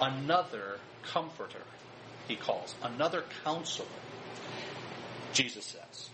[0.00, 1.62] Another comforter,
[2.28, 2.74] he calls.
[2.82, 3.88] Another counselor,
[5.32, 6.10] Jesus says.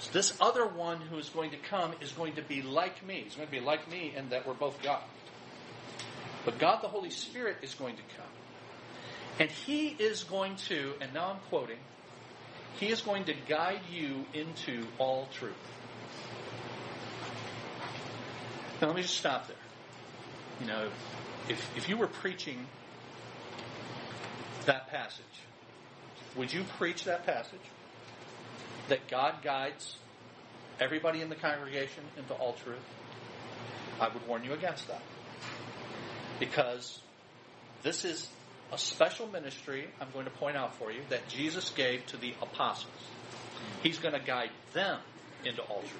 [0.00, 3.22] So this other one who is going to come is going to be like me.
[3.24, 5.02] He's going to be like me in that we're both God.
[6.44, 8.26] But God the Holy Spirit is going to come.
[9.40, 11.78] And he is going to, and now I'm quoting,
[12.78, 15.52] he is going to guide you into all truth.
[18.80, 19.56] Now let me just stop there.
[20.60, 20.88] You know,
[21.48, 22.66] if, if you were preaching
[24.66, 25.24] that passage,
[26.36, 27.60] would you preach that passage?
[28.88, 29.96] That God guides
[30.80, 32.78] everybody in the congregation into all truth?
[34.00, 35.02] I would warn you against that.
[36.38, 37.00] Because
[37.82, 38.28] this is
[38.72, 42.34] a special ministry I'm going to point out for you that Jesus gave to the
[42.42, 42.92] apostles.
[43.82, 45.00] He's going to guide them
[45.44, 45.92] into all truth.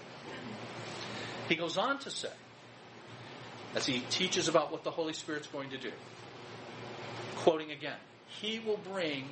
[1.49, 2.29] He goes on to say,
[3.79, 5.93] as he teaches about what the Holy Spirit's going to do,
[7.37, 9.29] quoting again, He will bring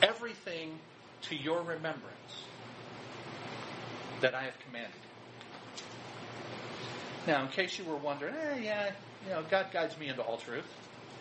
[0.00, 0.78] everything
[1.22, 2.44] to your remembrance
[4.22, 4.92] that I have commanded.
[7.26, 8.90] Now, in case you were wondering, eh, yeah,
[9.26, 10.64] you know, God guides me into all truth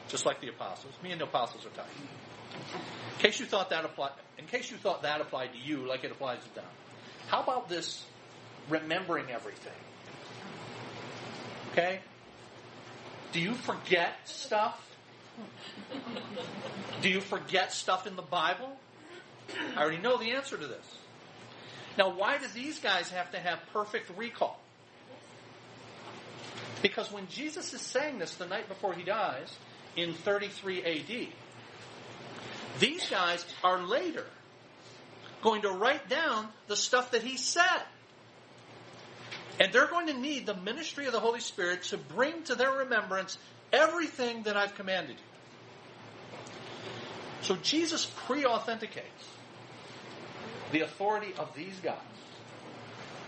[0.08, 0.94] just like the apostles.
[1.04, 1.86] Me and the apostles are tight.
[2.64, 6.06] In case you thought that applied, in case you thought that applied to you, like
[6.06, 6.66] it applies to them,
[7.28, 8.06] how about this
[8.70, 9.74] remembering everything?
[11.74, 12.00] Okay.
[13.34, 14.80] Do you forget stuff?
[17.02, 18.70] Do you forget stuff in the Bible?
[19.76, 20.98] I already know the answer to this.
[21.98, 24.60] Now, why do these guys have to have perfect recall?
[26.82, 29.54] Because when Jesus is saying this the night before he dies,
[29.96, 31.28] in 33 AD.
[32.80, 34.26] These guys are later
[35.42, 37.84] going to write down the stuff that he said.
[39.60, 42.72] And they're going to need the ministry of the Holy Spirit to bring to their
[42.72, 43.38] remembrance
[43.72, 46.48] everything that I've commanded you.
[47.42, 49.30] So Jesus pre authenticates
[50.72, 51.98] the authority of these guys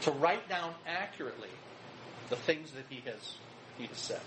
[0.02, 1.50] to write down accurately
[2.30, 3.36] the things that he has,
[3.78, 4.22] he has said.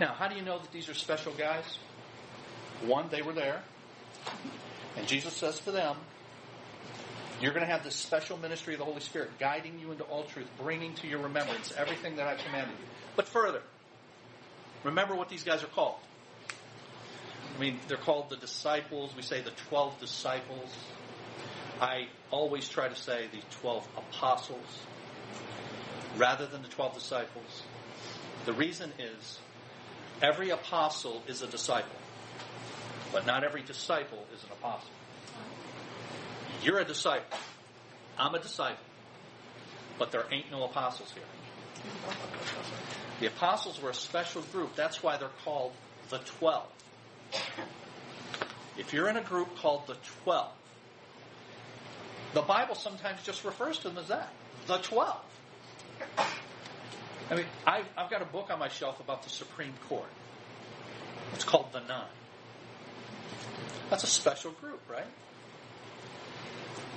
[0.00, 1.64] Now, how do you know that these are special guys?
[2.84, 3.62] One, they were there.
[4.96, 5.96] And Jesus says to them,
[7.42, 10.22] You're going to have this special ministry of the Holy Spirit guiding you into all
[10.22, 12.86] truth, bringing to your remembrance everything that I've commanded you.
[13.16, 13.60] But further,
[14.84, 15.96] remember what these guys are called.
[17.56, 19.16] I mean, they're called the disciples.
[19.16, 20.72] We say the 12 disciples.
[21.80, 24.78] I always try to say the 12 apostles
[26.16, 27.64] rather than the 12 disciples.
[28.44, 29.40] The reason is
[30.22, 31.90] every apostle is a disciple,
[33.12, 34.90] but not every disciple is an apostle.
[36.62, 37.38] You're a disciple.
[38.18, 38.84] I'm a disciple.
[39.98, 41.22] But there ain't no apostles here.
[43.20, 44.74] The apostles were a special group.
[44.74, 45.72] That's why they're called
[46.10, 46.66] the 12.
[48.78, 50.50] If you're in a group called the 12,
[52.34, 54.32] the Bible sometimes just refers to them as that
[54.66, 55.16] the 12.
[57.30, 60.08] I mean, I've, I've got a book on my shelf about the Supreme Court.
[61.34, 62.04] It's called The Nine.
[63.90, 65.06] That's a special group, right?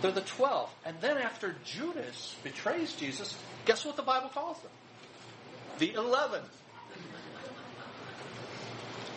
[0.01, 0.69] They're the 12.
[0.85, 4.71] And then after Judas betrays Jesus, guess what the Bible calls them?
[5.79, 6.41] The 11.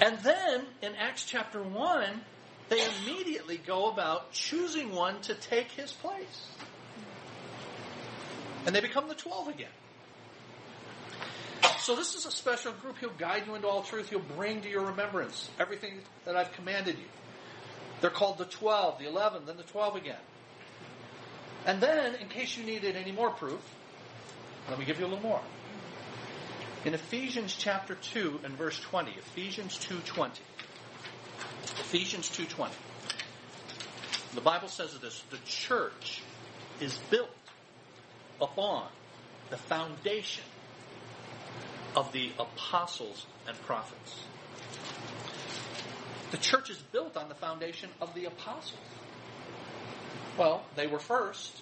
[0.00, 2.20] And then in Acts chapter 1,
[2.68, 6.46] they immediately go about choosing one to take his place.
[8.66, 9.68] And they become the 12 again.
[11.80, 12.98] So this is a special group.
[12.98, 14.10] He'll guide you into all truth.
[14.10, 17.06] He'll bring to your remembrance everything that I've commanded you.
[18.00, 20.18] They're called the 12, the 11, then the 12 again.
[21.68, 23.60] And then, in case you needed any more proof,
[24.70, 25.42] let me give you a little more.
[26.86, 30.30] In Ephesians chapter 2 and verse 20, Ephesians 2.20.
[31.78, 32.70] Ephesians 2.20.
[34.34, 36.22] The Bible says this, the church
[36.80, 37.28] is built
[38.40, 38.88] upon
[39.50, 40.44] the foundation
[41.94, 44.22] of the apostles and prophets.
[46.30, 48.80] The church is built on the foundation of the apostles.
[50.38, 51.60] Well, they were first.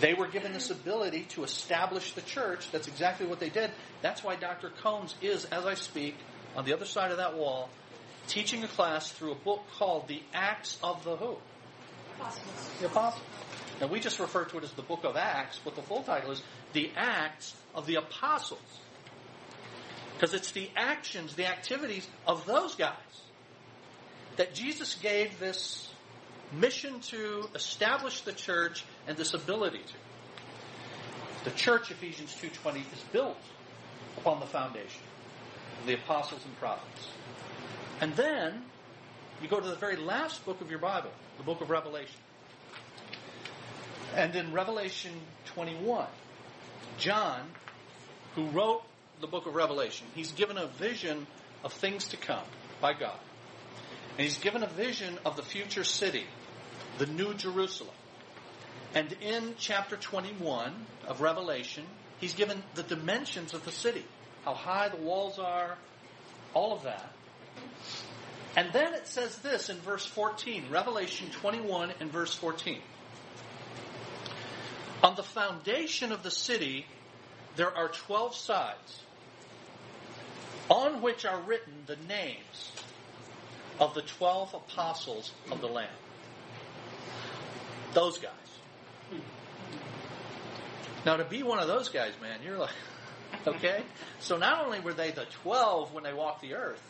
[0.00, 2.70] They were given this ability to establish the church.
[2.70, 3.70] That's exactly what they did.
[4.02, 4.70] That's why Dr.
[4.82, 6.14] Combs is, as I speak,
[6.54, 7.70] on the other side of that wall,
[8.28, 11.36] teaching a class through a book called The Acts of the Who?
[12.16, 12.70] Apostles.
[12.80, 13.24] The Apostles.
[13.80, 16.32] Now, we just refer to it as the book of Acts, but the full title
[16.32, 16.42] is
[16.74, 18.60] The Acts of the Apostles.
[20.14, 22.94] Because it's the actions, the activities of those guys
[24.36, 25.90] that Jesus gave this
[26.52, 31.50] mission to establish the church and this ability to.
[31.50, 33.38] The church, Ephesians 2.20, is built
[34.18, 35.02] upon the foundation
[35.80, 37.08] of the apostles and prophets.
[38.00, 38.62] And then
[39.42, 42.20] you go to the very last book of your Bible, the book of Revelation.
[44.14, 45.12] And in Revelation
[45.54, 46.06] 21,
[46.98, 47.42] John,
[48.34, 48.82] who wrote
[49.20, 51.26] the book of Revelation, he's given a vision
[51.64, 52.44] of things to come
[52.80, 53.18] by God.
[54.16, 56.24] And he's given a vision of the future city,
[56.96, 57.94] the New Jerusalem.
[58.94, 60.72] And in chapter 21
[61.06, 61.84] of Revelation,
[62.18, 64.04] he's given the dimensions of the city,
[64.46, 65.76] how high the walls are,
[66.54, 67.12] all of that.
[68.56, 72.80] And then it says this in verse 14, Revelation 21 and verse 14.
[75.02, 76.86] On the foundation of the city,
[77.56, 79.02] there are 12 sides
[80.70, 82.72] on which are written the names
[83.78, 85.88] of the 12 apostles of the Lamb.
[87.92, 88.32] Those guys.
[91.04, 92.74] Now, to be one of those guys, man, you're like,
[93.46, 93.82] okay?
[94.20, 96.82] So not only were they the 12 when they walked the earth,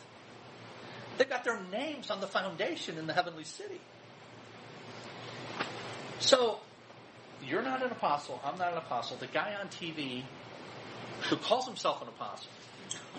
[1.17, 3.79] they've got their names on the foundation in the heavenly city.
[6.19, 6.59] So,
[7.45, 9.17] you're not an apostle, I'm not an apostle.
[9.17, 10.23] The guy on TV
[11.29, 12.49] who calls himself an apostle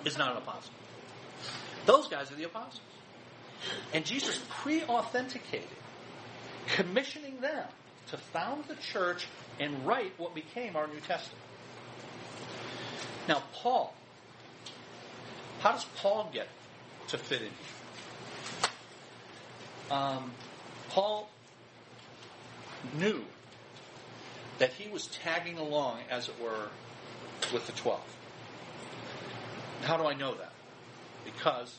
[0.05, 0.73] is not an apostle.
[1.87, 2.81] Those guys are the apostles.
[3.93, 5.69] And Jesus pre authenticated,
[6.67, 7.67] commissioning them
[8.11, 9.27] to found the church
[9.61, 11.43] and write what became our New Testament.
[13.29, 13.93] Now, Paul,
[15.61, 16.49] how does Paul get
[17.09, 17.57] to fit in here?
[19.91, 20.31] Um,
[20.91, 21.29] Paul
[22.99, 23.25] knew
[24.59, 26.69] that he was tagging along, as it were,
[27.53, 28.01] with the 12.
[29.83, 30.53] How do I know that?
[31.25, 31.79] Because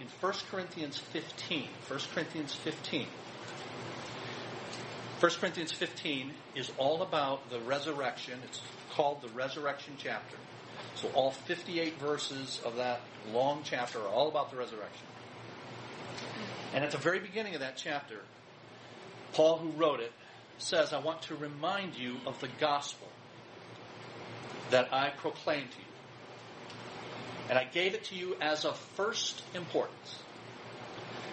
[0.00, 3.06] in 1 Corinthians 15, 1 Corinthians 15,
[5.20, 8.38] 1 Corinthians 15 is all about the resurrection.
[8.44, 8.60] It's
[8.92, 10.36] called the resurrection chapter.
[10.94, 13.00] So all 58 verses of that
[13.32, 15.06] long chapter are all about the resurrection.
[16.72, 18.20] And at the very beginning of that chapter,
[19.32, 20.12] Paul, who wrote it,
[20.58, 23.08] says, I want to remind you of the gospel
[24.70, 25.87] that I proclaimed to you.
[27.48, 30.16] And I gave it to you as of first importance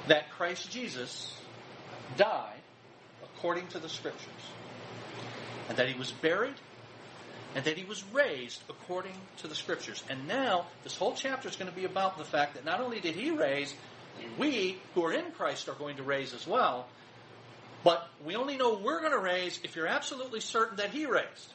[0.08, 1.36] that Christ Jesus
[2.18, 2.54] died
[3.24, 4.32] according to the Scriptures,
[5.68, 6.56] and that he was buried,
[7.56, 10.04] and that he was raised according to the Scriptures.
[10.10, 13.00] And now, this whole chapter is going to be about the fact that not only
[13.00, 13.74] did he raise,
[14.38, 16.88] we who are in Christ are going to raise as well,
[17.84, 21.54] but we only know we're going to raise if you're absolutely certain that he raised.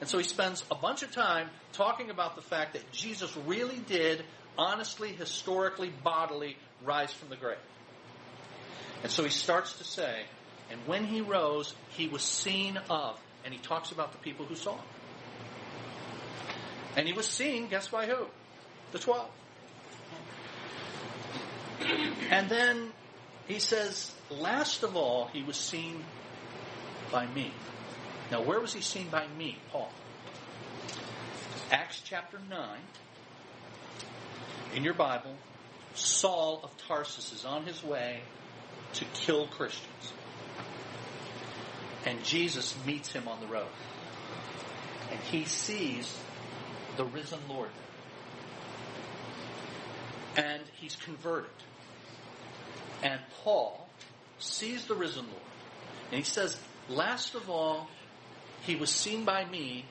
[0.00, 3.78] And so he spends a bunch of time talking about the fact that Jesus really
[3.78, 4.24] did,
[4.56, 7.58] honestly, historically, bodily, rise from the grave.
[9.02, 10.22] And so he starts to say,
[10.70, 13.18] and when he rose, he was seen of.
[13.44, 14.84] And he talks about the people who saw him.
[16.96, 18.26] And he was seen, guess by who?
[18.92, 19.30] The twelve.
[22.30, 22.90] And then
[23.46, 26.04] he says, last of all, he was seen
[27.10, 27.52] by me.
[28.30, 29.90] Now, where was he seen by me, Paul?
[31.70, 32.78] Acts chapter 9.
[34.74, 35.34] In your Bible,
[35.94, 38.20] Saul of Tarsus is on his way
[38.94, 40.12] to kill Christians.
[42.04, 43.66] And Jesus meets him on the road.
[45.10, 46.18] And he sees
[46.96, 47.70] the risen Lord.
[50.36, 51.50] And he's converted.
[53.02, 53.88] And Paul
[54.38, 55.42] sees the risen Lord.
[56.10, 56.58] And he says,
[56.88, 57.88] last of all,
[58.62, 59.84] he was seen by me.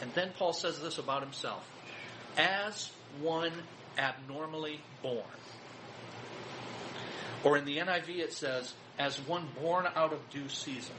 [0.00, 1.68] And then Paul says this about himself
[2.36, 2.90] as
[3.20, 3.52] one
[3.98, 5.24] abnormally born.
[7.44, 10.94] Or in the NIV it says, as one born out of due season.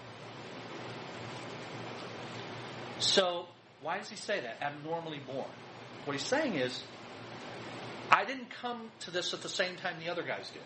[2.99, 3.47] So,
[3.81, 4.61] why does he say that?
[4.61, 5.49] Abnormally born.
[6.05, 6.83] What he's saying is,
[8.11, 10.61] I didn't come to this at the same time the other guys did.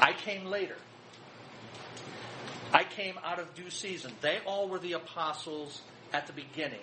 [0.00, 0.76] I came later.
[2.72, 4.12] I came out of due season.
[4.20, 5.80] They all were the apostles
[6.12, 6.80] at the beginning.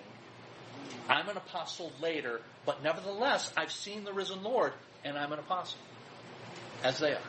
[1.08, 4.72] I'm an apostle later, but nevertheless, I've seen the risen Lord,
[5.04, 5.78] and I'm an apostle,
[6.82, 7.20] as they are.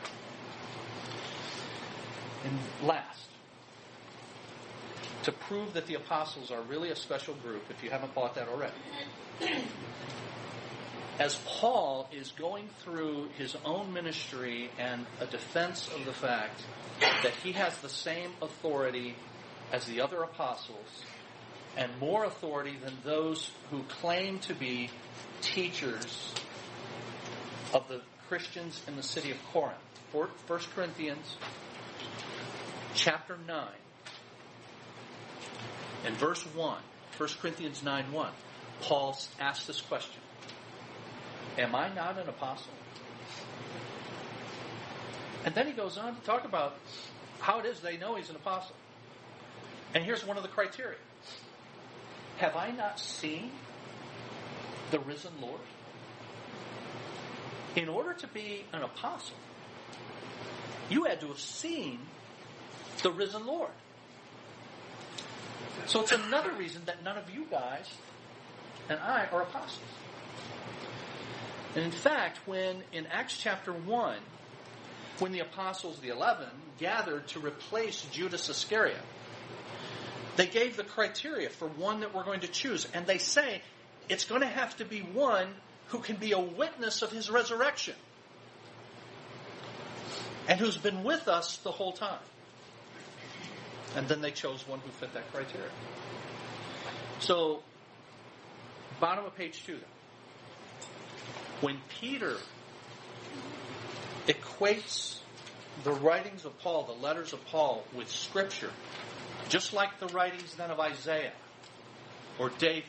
[2.44, 3.26] And last,
[5.24, 8.48] to prove that the apostles are really a special group, if you haven't bought that
[8.48, 8.74] already,
[11.20, 16.62] as Paul is going through his own ministry and a defense of the fact
[17.00, 19.14] that he has the same authority
[19.70, 21.04] as the other apostles
[21.76, 24.88] and more authority than those who claim to be
[25.42, 26.32] teachers
[27.74, 29.76] of the Christians in the city of Corinth.
[30.12, 30.28] 1
[30.74, 31.36] Corinthians
[32.94, 33.66] chapter 9
[36.06, 36.78] and verse 1,
[37.18, 38.30] 1 Corinthians 9 1,
[38.80, 40.22] Paul asks this question
[41.58, 42.72] Am I not an apostle?
[45.44, 46.76] And then he goes on to talk about
[47.40, 48.76] how it is they know he's an apostle.
[49.94, 50.98] And here's one of the criteria
[52.38, 53.50] Have I not seen
[54.90, 55.60] the risen Lord?
[57.76, 59.36] In order to be an apostle,
[60.88, 62.00] you had to have seen
[63.02, 63.70] the risen Lord.
[65.86, 67.88] So it's another reason that none of you guys
[68.88, 69.78] and I are apostles.
[71.74, 74.18] And in fact, when in Acts chapter 1,
[75.20, 76.48] when the apostles, the eleven,
[76.78, 79.02] gathered to replace Judas Iscariot,
[80.36, 82.88] they gave the criteria for one that we're going to choose.
[82.94, 83.62] And they say
[84.08, 85.48] it's going to have to be one
[85.88, 87.94] who can be a witness of his resurrection
[90.48, 92.18] and who's been with us the whole time.
[93.96, 95.68] And then they chose one who fit that criteria.
[97.18, 97.62] So,
[99.00, 99.88] bottom of page two, then
[101.60, 102.36] when Peter
[104.26, 105.18] equates
[105.84, 108.70] the writings of Paul, the letters of Paul, with Scripture,
[109.48, 111.32] just like the writings then of Isaiah
[112.38, 112.84] or David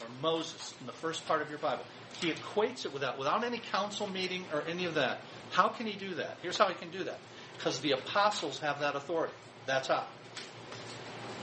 [0.00, 1.84] or Moses in the first part of your Bible,
[2.20, 5.20] he equates it with that without any council meeting or any of that.
[5.50, 6.38] How can he do that?
[6.42, 7.18] Here's how he can do that.
[7.56, 9.34] Because the apostles have that authority.
[9.66, 10.04] That's how.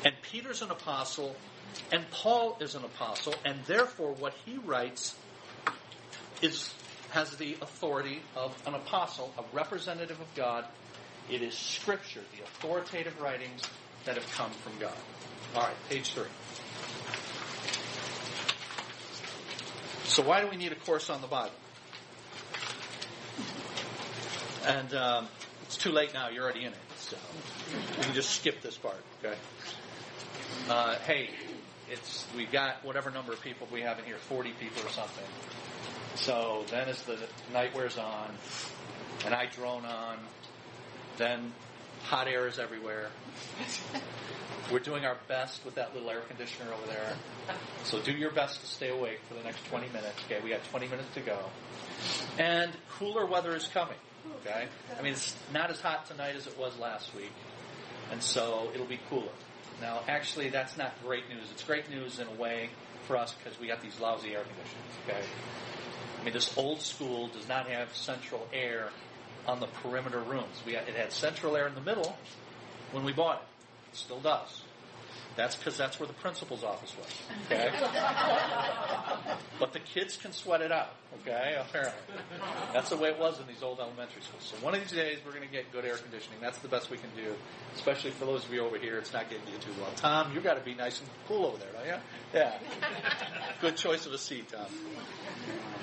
[0.03, 1.35] And Peter's an apostle,
[1.91, 5.15] and Paul is an apostle, and therefore what he writes
[6.41, 6.73] is
[7.11, 10.65] has the authority of an apostle, a representative of God.
[11.29, 13.61] It is Scripture, the authoritative writings
[14.05, 14.93] that have come from God.
[15.55, 16.23] All right, page three.
[20.05, 21.53] So, why do we need a course on the Bible?
[24.65, 25.27] And um,
[25.63, 26.29] it's too late now.
[26.29, 27.17] You're already in it, so
[27.97, 29.03] we can just skip this part.
[29.23, 29.35] Okay.
[30.69, 31.29] Uh, hey,
[31.89, 35.25] it's we got whatever number of people we have in here, 40 people or something.
[36.15, 37.17] So then as the
[37.53, 38.29] night wears on
[39.25, 40.17] and I drone on,
[41.17, 41.51] then
[42.03, 43.09] Hot air is everywhere.
[44.71, 47.13] We're doing our best with that little air conditioner over there.
[47.83, 50.17] So do your best to stay awake for the next 20 minutes.
[50.25, 51.37] Okay, we got 20 minutes to go.
[52.37, 53.97] And cooler weather is coming.
[54.41, 54.67] Okay?
[54.97, 57.33] I mean, it's not as hot tonight as it was last week.
[58.11, 59.31] And so it'll be cooler.
[59.81, 61.49] Now, actually, that's not great news.
[61.51, 62.69] It's great news in a way
[63.07, 64.93] for us because we got these lousy air conditioners.
[65.07, 65.27] Okay?
[66.21, 68.89] I mean, this old school does not have central air
[69.47, 70.61] on the perimeter rooms.
[70.65, 72.15] We had, it had central air in the middle
[72.91, 73.91] when we bought it.
[73.91, 74.61] It still does.
[75.35, 77.21] That's because that's where the principal's office was.
[77.45, 77.71] Okay?
[79.59, 80.89] but the kids can sweat it out.
[81.21, 81.55] Okay?
[81.59, 81.93] Apparently.
[82.73, 84.43] That's the way it was in these old elementary schools.
[84.43, 86.39] So one of these days we're going to get good air conditioning.
[86.41, 87.33] That's the best we can do.
[87.75, 89.91] Especially for those of you over here, it's not getting you too well.
[89.95, 92.01] Tom, you've got to be nice and cool over there, don't you?
[92.33, 92.57] Yeah.
[93.61, 94.65] Good choice of a seat, Tom.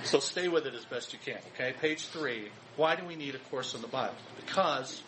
[0.05, 1.41] So stay with it as best you can.
[1.55, 1.73] Okay?
[1.81, 2.49] Page three.
[2.77, 4.15] Why do we need a course on the Bible?
[4.45, 5.03] Because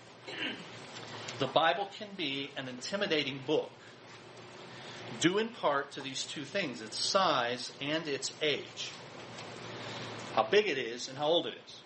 [1.39, 3.71] the Bible can be an intimidating book
[5.21, 8.93] due in part to these two things its size and its age.
[10.35, 11.81] How big it is and how old it is.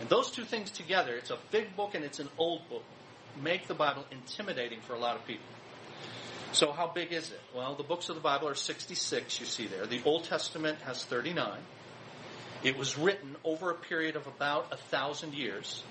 [0.00, 2.84] And those two things together, it's a big book and it's an old book,
[3.42, 5.46] make the Bible intimidating for a lot of people.
[6.52, 7.40] So, how big is it?
[7.54, 9.86] Well, the books of the Bible are 66, you see there.
[9.86, 11.58] The Old Testament has 39.
[12.62, 15.82] It was written over a period of about a thousand years.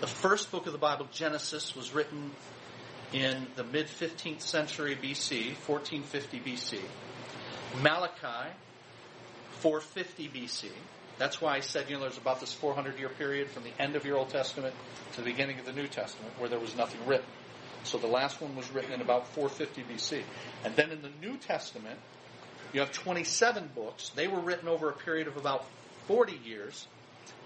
[0.00, 2.30] The first book of the Bible, Genesis, was written
[3.12, 6.80] in the mid 15th century BC, 1450 BC.
[7.82, 8.52] Malachi,
[9.60, 10.68] 450 BC.
[11.18, 13.96] That's why I said, you know, there's about this 400 year period from the end
[13.96, 14.74] of your Old Testament
[15.12, 17.26] to the beginning of the New Testament where there was nothing written.
[17.84, 20.22] So the last one was written in about 450 BC.
[20.64, 21.98] And then in the New Testament,
[22.72, 24.10] you have 27 books.
[24.10, 25.66] They were written over a period of about
[26.06, 26.86] 40 years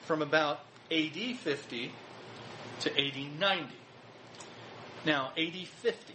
[0.03, 0.61] from about
[0.91, 1.93] AD 50
[2.81, 3.75] to AD 90.
[5.07, 6.15] Now, AD 50,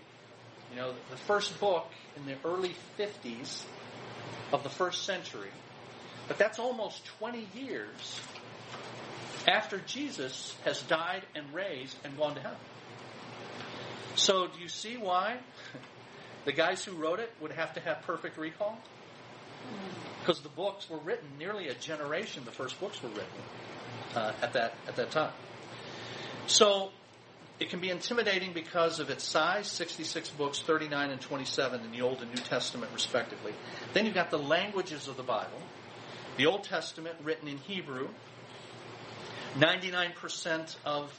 [0.69, 1.87] you know, the first book
[2.17, 3.63] in the early 50s
[4.51, 5.47] of the first century,
[6.27, 8.19] but that's almost 20 years
[9.47, 12.57] after Jesus has died and raised and gone to heaven.
[14.15, 15.37] So, do you see why
[16.45, 18.77] the guys who wrote it would have to have perfect recall?
[20.19, 22.43] Because the books were written nearly a generation.
[22.43, 23.25] The first books were written
[24.15, 25.31] uh, at that at that time.
[26.47, 26.91] So
[27.61, 32.01] it can be intimidating because of its size 66 books, 39 and 27 in the
[32.01, 33.53] Old and New Testament, respectively.
[33.93, 35.61] Then you've got the languages of the Bible.
[36.37, 38.07] The Old Testament written in Hebrew.
[39.59, 41.13] 99% of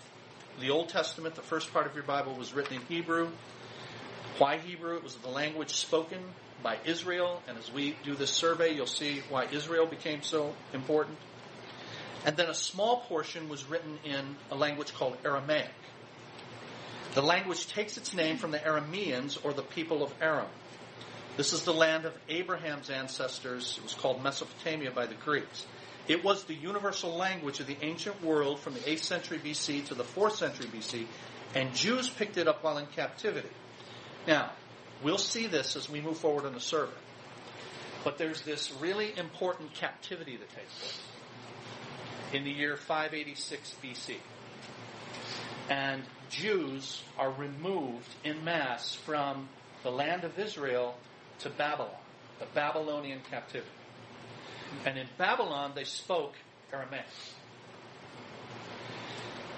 [0.59, 3.29] the Old Testament, the first part of your Bible, was written in Hebrew.
[4.39, 4.97] Why Hebrew?
[4.97, 6.25] It was the language spoken
[6.61, 7.41] by Israel.
[7.47, 11.19] And as we do this survey, you'll see why Israel became so important.
[12.27, 15.71] And then a small portion was written in a language called Aramaic.
[17.15, 20.49] The language takes its name from the Arameans or the people of Aram.
[21.37, 23.77] This is the land of Abraham's ancestors.
[23.77, 25.67] It was called Mesopotamia by the Greeks.
[26.09, 29.95] It was the universal language of the ancient world from the 8th century BC to
[29.95, 31.07] the 4th century BC,
[31.55, 33.51] and Jews picked it up while in captivity.
[34.27, 34.51] Now,
[35.03, 36.93] we'll see this as we move forward in the survey.
[38.05, 40.99] But there's this really important captivity that takes place
[42.33, 44.17] in the year 586 BC.
[45.69, 49.49] And Jews are removed in mass from
[49.83, 50.97] the land of Israel
[51.41, 51.91] to Babylon,
[52.39, 53.71] the Babylonian captivity.
[54.87, 56.35] And in Babylon, they spoke
[56.73, 57.05] Aramaic.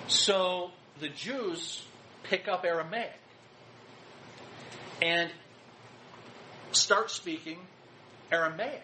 [0.09, 1.85] So the Jews
[2.25, 3.13] pick up Aramaic
[5.01, 5.31] and
[6.73, 7.59] start speaking
[8.31, 8.83] Aramaic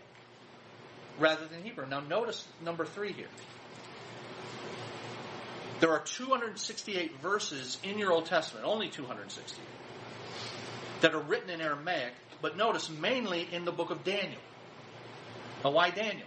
[1.19, 1.87] rather than Hebrew.
[1.87, 3.29] Now, notice number three here.
[5.81, 9.65] There are 268 verses in your Old Testament, only 268,
[11.01, 12.13] that are written in Aramaic,
[12.43, 14.41] but notice mainly in the book of Daniel.
[15.65, 16.27] Now, why Daniel?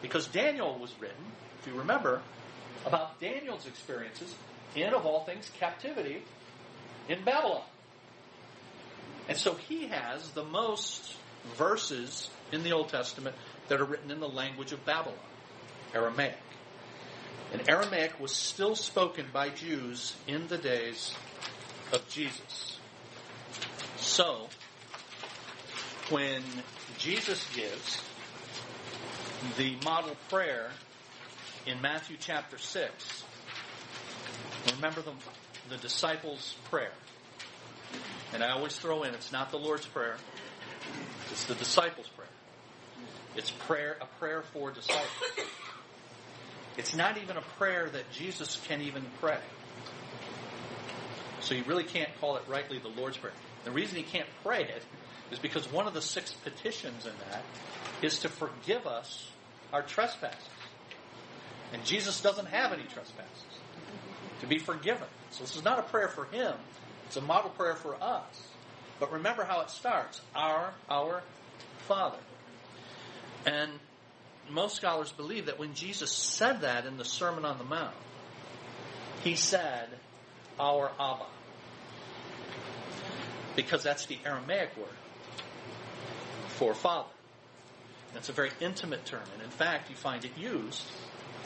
[0.00, 1.24] Because Daniel was written,
[1.60, 2.20] if you remember,
[2.84, 4.34] about Daniel's experiences
[4.74, 6.22] in, of all things, captivity
[7.08, 7.62] in Babylon.
[9.28, 11.14] And so he has the most
[11.56, 13.36] verses in the Old Testament
[13.68, 15.16] that are written in the language of Babylon,
[15.94, 16.34] Aramaic.
[17.52, 21.14] And Aramaic was still spoken by Jews in the days
[21.92, 22.78] of Jesus.
[23.96, 24.48] So,
[26.08, 26.42] when
[26.98, 28.02] Jesus gives
[29.56, 30.70] the model prayer
[31.66, 33.24] in Matthew chapter 6,
[34.76, 35.12] remember the,
[35.68, 36.92] the disciples' prayer.
[38.32, 40.16] And I always throw in, it's not the Lord's Prayer,
[41.30, 42.28] it's the disciples' prayer.
[43.36, 45.08] It's prayer, a prayer for disciples.
[46.76, 49.38] It's not even a prayer that Jesus can even pray.
[51.40, 53.34] So you really can't call it rightly the Lord's Prayer.
[53.64, 54.82] The reason he can't pray it
[55.30, 57.42] is because one of the six petitions in that
[58.00, 59.30] is to forgive us
[59.72, 60.42] our trespasses.
[61.72, 63.44] And Jesus doesn't have any trespasses
[64.40, 65.06] to be forgiven.
[65.30, 66.54] So this is not a prayer for him,
[67.06, 68.48] it's a model prayer for us.
[69.00, 71.22] But remember how it starts Our, our
[71.88, 72.18] Father.
[73.46, 73.72] And
[74.50, 77.94] most scholars believe that when Jesus said that in the Sermon on the Mount,
[79.22, 79.88] he said,
[80.58, 81.26] Our Abba.
[83.56, 84.86] Because that's the Aramaic word
[86.48, 87.08] for father.
[88.14, 90.84] That's a very intimate term, and in fact, you find it used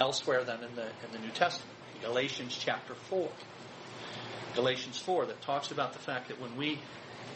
[0.00, 1.70] elsewhere than in the in the New Testament.
[2.02, 3.30] Galatians chapter four.
[4.54, 6.78] Galatians four that talks about the fact that when we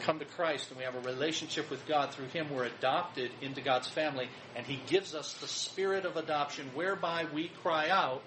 [0.03, 3.61] come to Christ and we have a relationship with God through Him, we're adopted into
[3.61, 8.22] God's family, and He gives us the spirit of adoption whereby we cry out,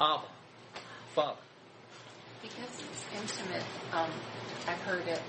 [0.00, 0.22] Abba,
[1.14, 1.38] Father.
[2.42, 3.06] Because it's
[3.38, 3.62] intimate,
[3.92, 4.10] um,
[4.66, 5.20] I've heard it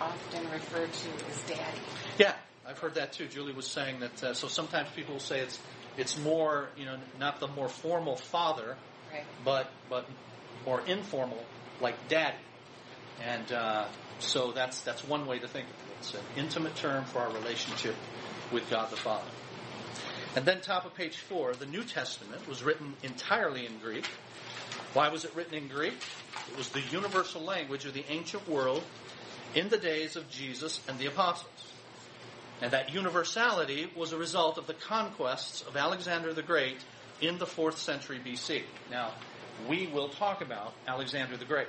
[0.00, 1.78] often referred to as daddy.
[2.18, 2.34] Yeah,
[2.66, 3.26] I've heard that too.
[3.26, 4.22] Julie was saying that.
[4.22, 5.58] Uh, so sometimes people will say it's
[5.96, 8.76] it's more, you know, not the more formal father,
[9.12, 9.24] Right.
[9.44, 10.06] but but
[10.64, 11.44] more informal,
[11.80, 12.36] like daddy.
[13.24, 13.86] And uh,
[14.18, 15.96] so that's that's one way to think of it.
[16.00, 17.94] It's an intimate term for our relationship
[18.52, 19.30] with God the Father.
[20.36, 24.06] And then top of page four, the New Testament was written entirely in Greek.
[24.94, 25.94] Why was it written in Greek?
[26.50, 28.82] It was the universal language of the ancient world
[29.54, 31.72] in the days of Jesus and the apostles.
[32.60, 36.78] And that universality was a result of the conquests of Alexander the Great
[37.20, 38.62] in the 4th century BC.
[38.90, 39.12] Now,
[39.68, 41.68] we will talk about Alexander the Great.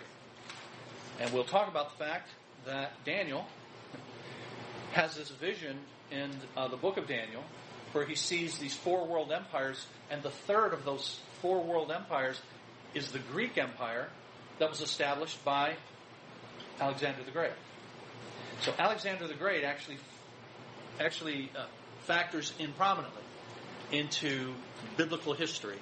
[1.20, 2.30] And we'll talk about the fact
[2.66, 3.46] that Daniel
[4.94, 5.78] has this vision
[6.12, 7.44] in uh, the book of Daniel
[7.92, 12.40] where he sees these four world empires, and the third of those four world empires
[12.94, 14.10] is the Greek Empire
[14.60, 15.76] that was established by
[16.80, 17.52] Alexander the Great.
[18.62, 19.98] So Alexander the Great actually
[21.00, 21.66] actually uh,
[22.02, 23.24] factors in prominently
[23.92, 24.54] into
[24.98, 25.78] biblical history.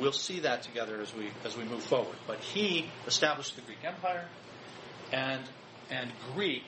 [0.00, 2.16] We'll see that together as we as we move forward.
[2.26, 4.26] But he established the Greek Empire,
[5.12, 5.42] and
[5.90, 6.64] and Greek,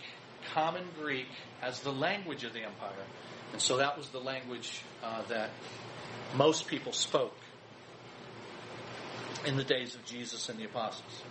[0.54, 1.28] common Greek,
[1.62, 3.04] as the language of the empire,
[3.52, 5.50] and so that was the language uh, that
[6.36, 7.36] most people spoke
[9.46, 11.22] in the days of Jesus and the apostles.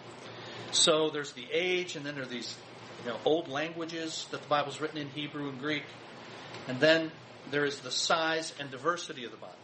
[0.72, 2.56] So there's the age, and then there are these
[3.04, 5.84] you know, old languages that the Bible's written in Hebrew and Greek.
[6.68, 7.12] And then
[7.52, 9.56] there is the size and diversity of the Bible.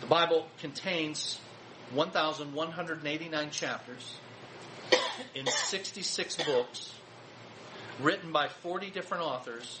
[0.00, 1.40] The Bible contains
[1.92, 4.16] 1,189 chapters
[5.34, 6.92] in 66 books
[8.00, 9.80] written by 40 different authors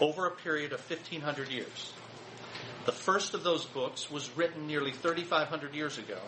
[0.00, 1.92] over a period of 1,500 years.
[2.84, 6.18] The first of those books was written nearly 3,500 years ago,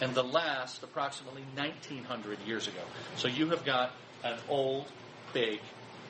[0.00, 2.80] and the last approximately 1,900 years ago.
[3.16, 3.92] So you have got
[4.22, 4.86] an old,
[5.32, 5.60] big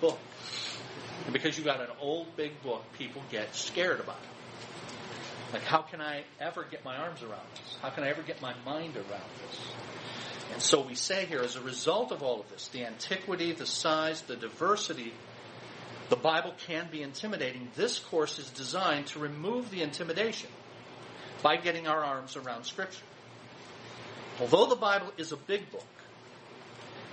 [0.01, 0.19] book.
[1.25, 5.55] And because you've got an old, big book, people get scared about it.
[5.55, 7.77] Like, how can I ever get my arms around this?
[7.81, 9.61] How can I ever get my mind around this?
[10.53, 13.67] And so we say here, as a result of all of this, the antiquity, the
[13.67, 15.13] size, the diversity,
[16.09, 17.69] the Bible can be intimidating.
[17.77, 20.51] This course is designed to remove the intimidation
[21.43, 23.05] by getting our arms around Scripture.
[24.41, 25.87] Although the Bible is a big book,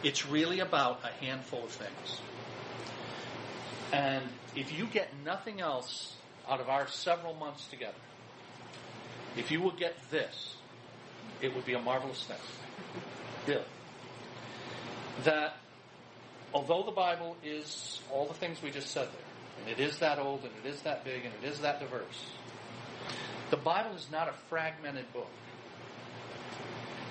[0.04, 2.20] it's really about a handful of things.
[3.92, 4.24] And
[4.56, 6.16] if you get nothing else
[6.48, 7.94] out of our several months together,
[9.38, 10.56] if you will get this,
[11.42, 12.38] it would be a marvelous thing.
[15.24, 15.54] That
[16.54, 20.20] although the Bible is all the things we just said there, and it is that
[20.20, 22.26] old, and it is that big, and it is that diverse,
[23.52, 25.30] the Bible is not a fragmented book.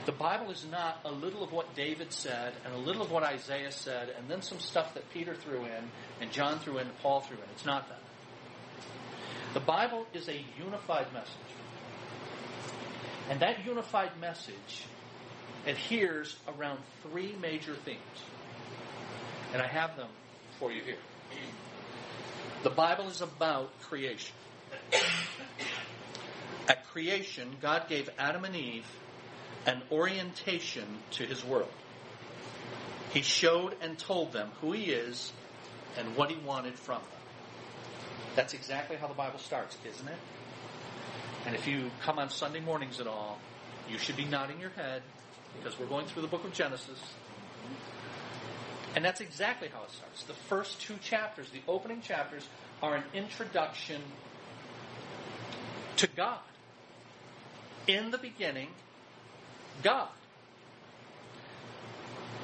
[0.06, 3.22] The Bible is not a little of what David said and a little of what
[3.22, 6.98] Isaiah said and then some stuff that Peter threw in and John threw in and
[6.98, 7.44] Paul threw in.
[7.54, 8.00] It's not that.
[9.54, 11.30] The Bible is a unified message.
[13.30, 14.84] And that unified message
[15.66, 18.00] adheres around three major themes.
[19.52, 20.08] And I have them
[20.58, 20.96] for you here.
[22.62, 24.34] The Bible is about creation.
[26.68, 28.86] At creation, God gave Adam and Eve
[29.66, 31.72] an orientation to his world.
[33.12, 35.32] He showed and told them who he is
[35.98, 37.20] and what he wanted from them.
[38.34, 40.18] That's exactly how the Bible starts, isn't it?
[41.46, 43.38] And if you come on Sunday mornings at all,
[43.88, 45.02] you should be nodding your head
[45.58, 46.98] because we're going through the book of Genesis.
[48.94, 50.22] And that's exactly how it starts.
[50.24, 52.46] The first two chapters, the opening chapters,
[52.82, 54.00] are an introduction
[55.96, 56.38] to God.
[57.86, 58.68] In the beginning,
[59.82, 60.08] God.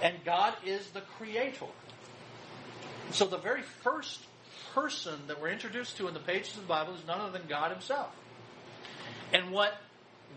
[0.02, 1.66] And God is the creator.
[3.12, 4.20] So the very first
[4.74, 7.48] person that we're introduced to in the pages of the Bible is none other than
[7.48, 8.10] God Himself.
[9.32, 9.74] And what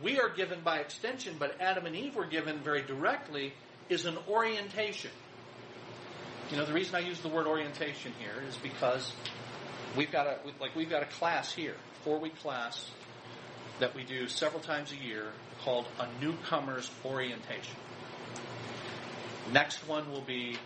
[0.01, 3.53] we are given by extension, but Adam and Eve were given very directly,
[3.89, 5.11] is an orientation.
[6.49, 9.13] You know, the reason I use the word orientation here is because
[9.97, 12.89] we've got a like we've got a class here, four week class
[13.79, 15.25] that we do several times a year
[15.63, 17.75] called a newcomers orientation.
[19.51, 20.57] Next one will be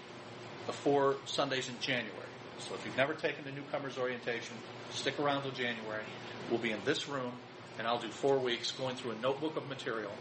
[0.66, 2.14] the four Sundays in January.
[2.60, 4.56] So if you've never taken the newcomers orientation,
[4.92, 6.04] stick around till January.
[6.50, 7.34] We'll be in this room
[7.78, 10.12] and I'll do four weeks going through a notebook of material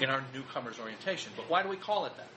[0.00, 1.32] in our newcomers orientation.
[1.36, 2.28] But why do we call it that?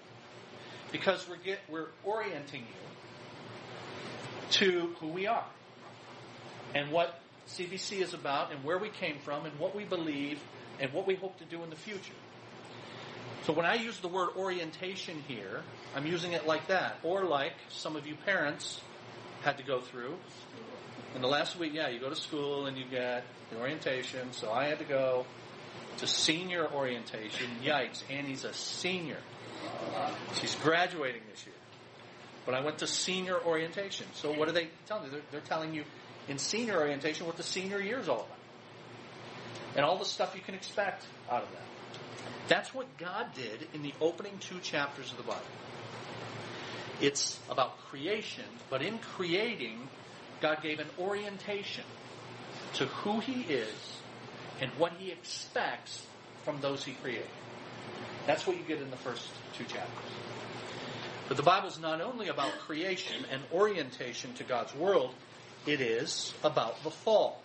[0.92, 5.46] Because we're get, we're orienting you to who we are
[6.74, 10.40] and what CBC is about and where we came from and what we believe
[10.80, 12.14] and what we hope to do in the future.
[13.46, 15.62] So when I use the word orientation here,
[15.96, 18.82] I'm using it like that, or like some of you parents
[19.42, 20.16] had to go through.
[21.16, 24.34] In the last week, yeah, you go to school and you get the orientation.
[24.34, 25.26] So I had to go
[25.98, 27.48] to senior orientation.
[27.64, 29.20] Yikes, Annie's a senior.
[30.34, 31.56] She's graduating this year.
[32.46, 34.08] But I went to senior orientation.
[34.14, 35.12] So what are they telling you?
[35.12, 35.86] They're, they're telling you
[36.28, 38.38] in senior orientation what the senior year is all about.
[39.78, 41.62] And all the stuff you can expect out of that.
[42.50, 45.42] That's what God did in the opening two chapters of the Bible.
[47.02, 49.88] It's about creation, but in creating,
[50.46, 51.84] God gave an orientation
[52.76, 53.98] to who He is
[54.62, 56.06] and what He expects
[56.44, 57.26] from those He created.
[58.28, 59.28] That's what you get in the first
[59.58, 60.12] two chapters.
[61.28, 65.16] But the Bible is not only about creation and orientation to God's world,
[65.66, 67.42] it is about the fall.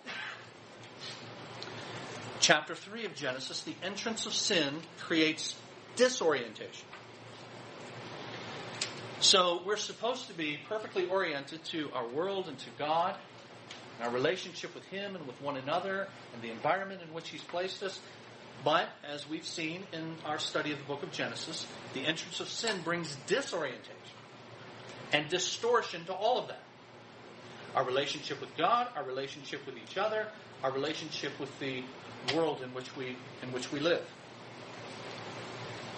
[2.39, 5.55] Chapter 3 of Genesis, the entrance of sin creates
[5.95, 6.85] disorientation.
[9.21, 13.15] So we're supposed to be perfectly oriented to our world and to God,
[13.99, 17.43] and our relationship with Him and with one another, and the environment in which He's
[17.43, 17.99] placed us.
[18.63, 22.49] But, as we've seen in our study of the book of Genesis, the entrance of
[22.49, 23.93] sin brings disorientation
[25.13, 26.63] and distortion to all of that.
[27.75, 30.25] Our relationship with God, our relationship with each other,
[30.63, 31.83] our relationship with the
[32.33, 34.03] world in which we, in which we live.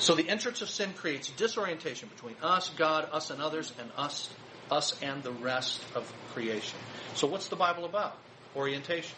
[0.03, 4.29] So the entrance of sin creates disorientation between us, God, us and others, and us,
[4.69, 6.77] us and the rest of creation.
[7.15, 8.17] So what's the Bible about?
[8.53, 9.15] Orientation.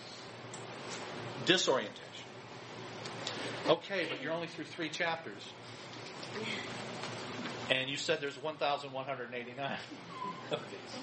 [1.47, 2.03] Disorientation.
[3.67, 5.41] Okay, but you're only through three chapters.
[7.71, 9.77] And you said there's 1,189
[10.51, 10.99] of these.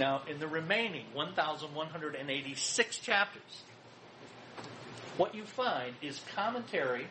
[0.00, 3.62] Now, in the remaining 1,186 chapters,
[5.16, 7.06] what you find is commentary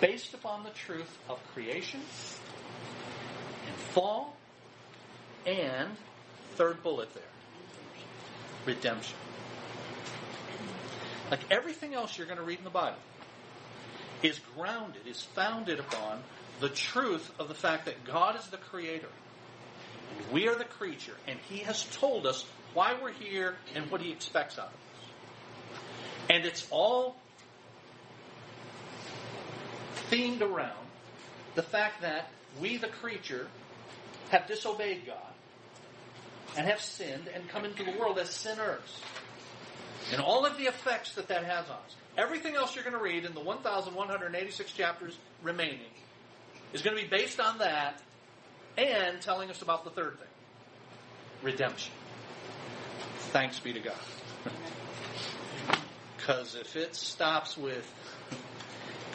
[0.00, 2.00] based upon the truth of creation
[3.66, 4.36] and fall
[5.46, 5.90] and
[6.54, 7.22] third bullet there
[8.66, 9.16] redemption.
[11.30, 12.98] Like everything else you're going to read in the bible
[14.22, 16.22] is grounded is founded upon
[16.60, 19.08] the truth of the fact that god is the creator
[20.16, 24.02] and we are the creature and he has told us why we're here and what
[24.02, 26.28] he expects out of us.
[26.28, 27.16] And it's all
[30.10, 30.86] themed around
[31.54, 32.28] the fact that
[32.60, 33.46] we, the creature,
[34.30, 35.16] have disobeyed God
[36.56, 39.00] and have sinned and come into the world as sinners.
[40.12, 41.96] And all of the effects that that has on us.
[42.16, 45.80] Everything else you're going to read in the 1,186 chapters remaining
[46.72, 48.00] is going to be based on that
[48.76, 50.28] and telling us about the third thing
[51.42, 51.92] redemption.
[53.32, 53.94] Thanks be to God.
[56.16, 57.86] Because if it stops with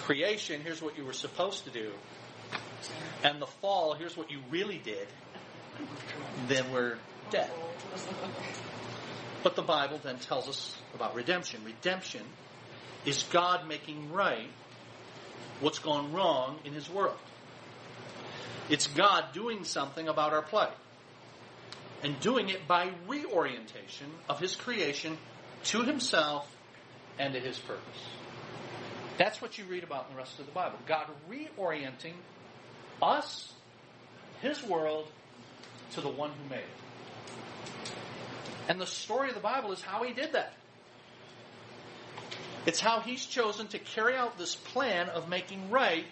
[0.10, 1.92] creation, here's what you were supposed to do,
[3.24, 5.08] and the fall, here's what you really did,
[6.48, 6.98] then we're
[7.30, 7.52] dead.
[9.44, 11.62] But the Bible then tells us about redemption.
[11.64, 12.24] Redemption
[13.06, 14.50] is God making right
[15.60, 17.20] what's gone wrong in His world.
[18.68, 20.74] It's God doing something about our plight.
[22.02, 25.20] And doing it by reorientation of His creation
[25.66, 26.52] to Himself
[27.20, 28.02] and to His purpose.
[29.20, 30.80] That's what you read about in the rest of the Bible.
[30.88, 32.14] God reorienting
[33.02, 33.52] us,
[34.42, 35.10] His world,
[35.92, 37.92] to the one who made it.
[38.70, 40.54] And the story of the Bible is how He did that.
[42.66, 46.06] It's how He's chosen to carry out this plan of making right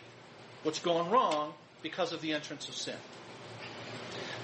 [0.64, 2.98] what's gone wrong because of the entrance of sin.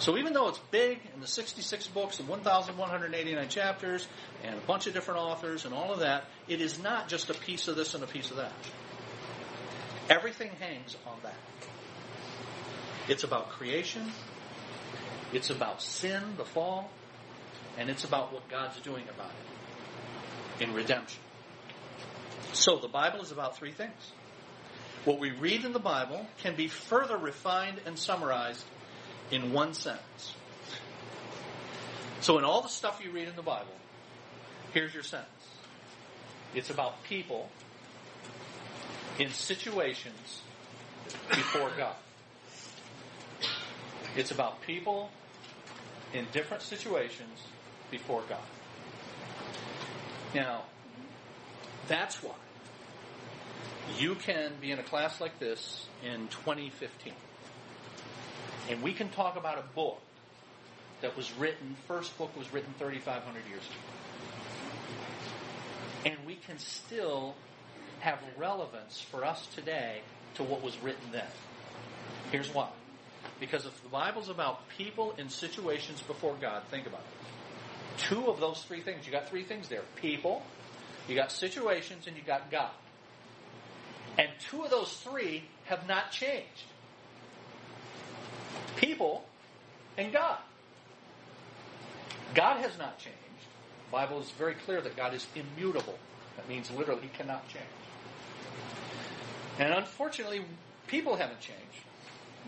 [0.04, 4.06] So even though it's big and the 66 books and 1,189 chapters
[4.44, 7.34] and a bunch of different authors and all of that, it is not just a
[7.34, 8.52] piece of this and a piece of that.
[10.10, 11.38] Everything hangs on that.
[13.08, 14.12] It's about creation,
[15.32, 16.92] it's about sin, the fall,
[17.78, 19.32] and it's about what God's doing about
[20.60, 21.22] it in redemption.
[22.52, 24.12] So the Bible is about three things.
[25.06, 28.66] What we read in the Bible can be further refined and summarized
[29.34, 30.36] in one sentence.
[32.22, 33.76] So in all the stuff you read in the Bible,
[34.74, 35.30] here's your sentence.
[36.54, 37.50] It's about people
[39.18, 40.42] in situations
[41.30, 41.96] before God.
[44.16, 45.10] It's about people
[46.14, 47.42] in different situations
[47.90, 48.38] before God.
[50.36, 50.62] Now,
[51.88, 52.36] that's why
[53.98, 57.14] you can be in a class like this in 2015.
[58.70, 60.00] And we can talk about a book
[61.02, 63.76] that was written, first book was written 3,500 years ago.
[66.06, 67.36] And we can still
[68.00, 70.02] have relevance for us today
[70.36, 71.28] to what was written then.
[72.32, 72.70] Here's why.
[73.40, 78.02] Because if the Bible's about people in situations before God, think about it.
[78.10, 79.84] Two of those three things, you got three things there.
[79.98, 80.42] People,
[81.08, 82.72] you got situations, and you got God.
[84.18, 86.66] And two of those three have not changed.
[88.76, 89.26] People
[89.98, 90.38] and God.
[92.34, 93.18] God has not changed.
[93.88, 95.98] The Bible is very clear that God is immutable.
[96.38, 97.66] That means literally he cannot change.
[99.60, 100.44] And unfortunately,
[100.88, 101.62] people haven't changed.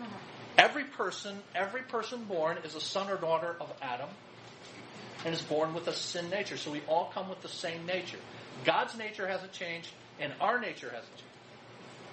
[0.00, 0.12] Mm-hmm.
[0.58, 4.08] Every person, every person born is a son or daughter of Adam
[5.24, 6.56] and is born with a sin nature.
[6.56, 8.18] So we all come with the same nature.
[8.64, 11.24] God's nature hasn't changed, and our nature hasn't changed.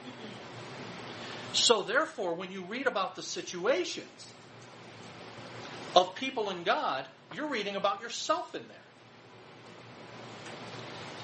[0.07, 0.92] Mm-hmm.
[1.53, 4.27] So therefore, when you read about the situations
[5.95, 8.77] of people in God, you're reading about yourself in there.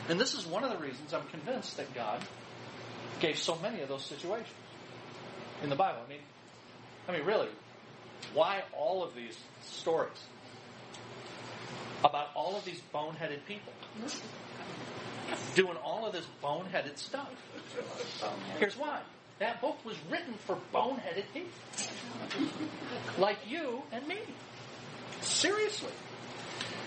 [0.07, 2.23] And this is one of the reasons I'm convinced that God
[3.19, 4.55] gave so many of those situations
[5.63, 5.99] in the Bible.
[6.05, 6.19] I mean,
[7.07, 7.49] I mean, really,
[8.33, 10.11] why all of these stories
[12.03, 13.73] about all of these boneheaded people
[15.55, 17.29] doing all of this boneheaded stuff?
[18.59, 19.01] Here's why.
[19.39, 21.51] That book was written for boneheaded people.
[23.17, 24.17] Like you and me.
[25.21, 25.91] Seriously.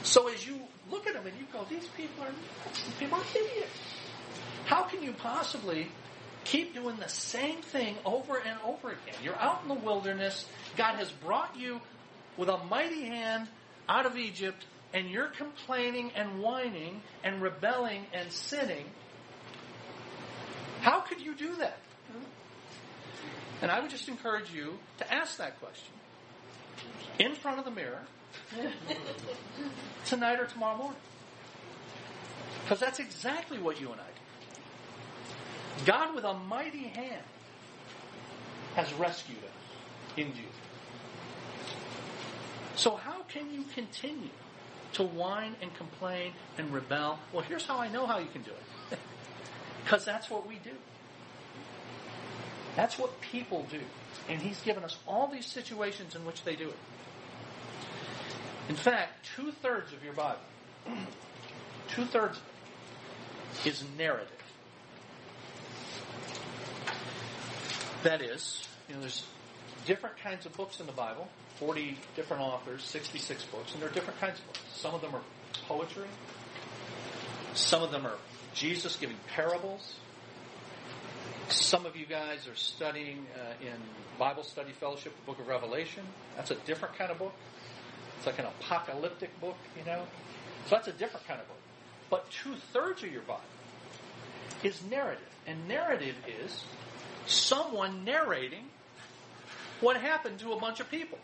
[0.03, 2.85] So as you look at them and you go, these people are nuts.
[2.85, 3.79] These people are idiots.
[4.67, 5.89] How can you possibly
[6.45, 9.15] keep doing the same thing over and over again?
[9.23, 10.47] You're out in the wilderness.
[10.77, 11.81] God has brought you
[12.37, 13.49] with a mighty hand
[13.89, 18.85] out of Egypt, and you're complaining and whining and rebelling and sinning.
[20.81, 21.79] How could you do that?
[23.63, 25.95] And I would just encourage you to ask that question
[27.19, 28.03] in front of the mirror
[30.07, 31.01] tonight or tomorrow morning.
[32.63, 35.85] Because that's exactly what you and I do.
[35.87, 37.25] God, with a mighty hand,
[38.75, 40.51] has rescued us in Jesus.
[42.77, 44.31] So, how can you continue
[44.95, 47.19] to whine and complain and rebel?
[47.33, 48.99] Well, here's how I know how you can do it.
[49.85, 50.71] Because that's what we do.
[52.77, 53.81] That's what people do.
[54.29, 56.79] And He's given us all these situations in which they do it.
[58.69, 60.41] In fact, two thirds of your Bible,
[61.89, 62.39] two thirds
[63.65, 64.29] is narrative.
[68.03, 69.25] That is, you know, there's
[69.87, 73.93] different kinds of books in the Bible, 40 different authors, 66 books, and there are
[73.93, 74.61] different kinds of books.
[74.75, 75.23] Some of them are
[75.69, 76.07] poetry,
[77.55, 78.17] some of them are
[78.55, 79.95] Jesus giving parables.
[81.53, 83.75] Some of you guys are studying uh, in
[84.19, 86.03] Bible Study Fellowship, the book of Revelation.
[86.35, 87.35] That's a different kind of book.
[88.17, 90.03] It's like an apocalyptic book, you know.
[90.65, 91.59] So that's a different kind of book.
[92.09, 93.43] But two thirds of your Bible
[94.63, 95.29] is narrative.
[95.47, 96.65] And narrative is
[97.27, 98.65] someone narrating
[99.83, 101.19] what happened to a bunch of people.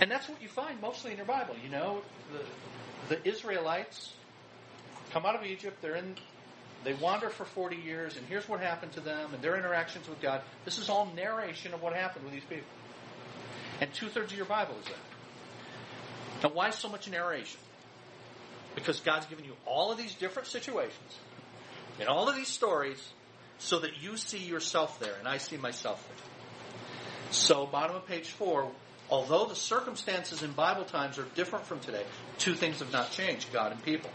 [0.00, 1.56] And that's what you find mostly in your Bible.
[1.62, 2.02] You know,
[3.08, 4.12] the, the Israelites
[5.10, 6.14] come out of Egypt, they're in
[6.84, 10.20] they wander for 40 years, and here's what happened to them, and their interactions with
[10.20, 10.42] God.
[10.64, 12.66] This is all narration of what happened with these people.
[13.80, 16.42] And two thirds of your Bible is that.
[16.42, 17.60] Now, why so much narration?
[18.74, 21.18] Because God's given you all of these different situations
[22.00, 23.12] and all of these stories
[23.58, 27.32] so that you see yourself there, and I see myself there.
[27.32, 28.70] So, bottom of page four,
[29.08, 32.04] although the circumstances in Bible times are different from today,
[32.38, 34.10] two things have not changed God and people.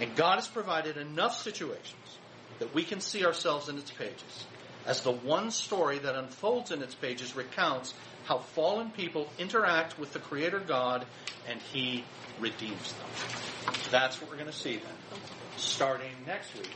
[0.00, 2.18] And God has provided enough situations
[2.58, 4.46] that we can see ourselves in its pages
[4.86, 7.92] as the one story that unfolds in its pages recounts
[8.24, 11.04] how fallen people interact with the Creator God
[11.48, 12.04] and He
[12.40, 13.74] redeems them.
[13.90, 15.20] That's what we're going to see then.
[15.56, 16.70] Starting next week,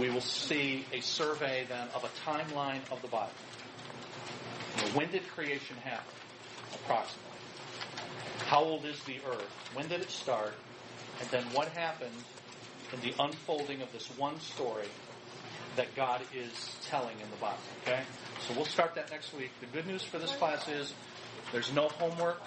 [0.00, 3.30] we will see a survey then of a timeline of the Bible.
[4.94, 6.14] When did creation happen?
[6.74, 7.30] Approximately.
[8.46, 9.70] How old is the earth?
[9.74, 10.54] When did it start?
[11.20, 12.14] And then what happened
[12.92, 14.88] in the unfolding of this one story
[15.76, 17.58] that God is telling in the Bible?
[17.82, 18.00] Okay?
[18.46, 19.50] So we'll start that next week.
[19.60, 20.92] The good news for this class is
[21.52, 22.40] there's no homework.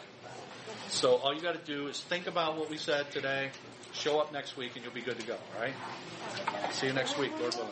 [0.89, 3.51] So all you got to do is think about what we said today,
[3.93, 5.37] show up next week, and you'll be good to go.
[5.55, 5.73] All right?
[6.71, 7.71] See you next week, Lord willing.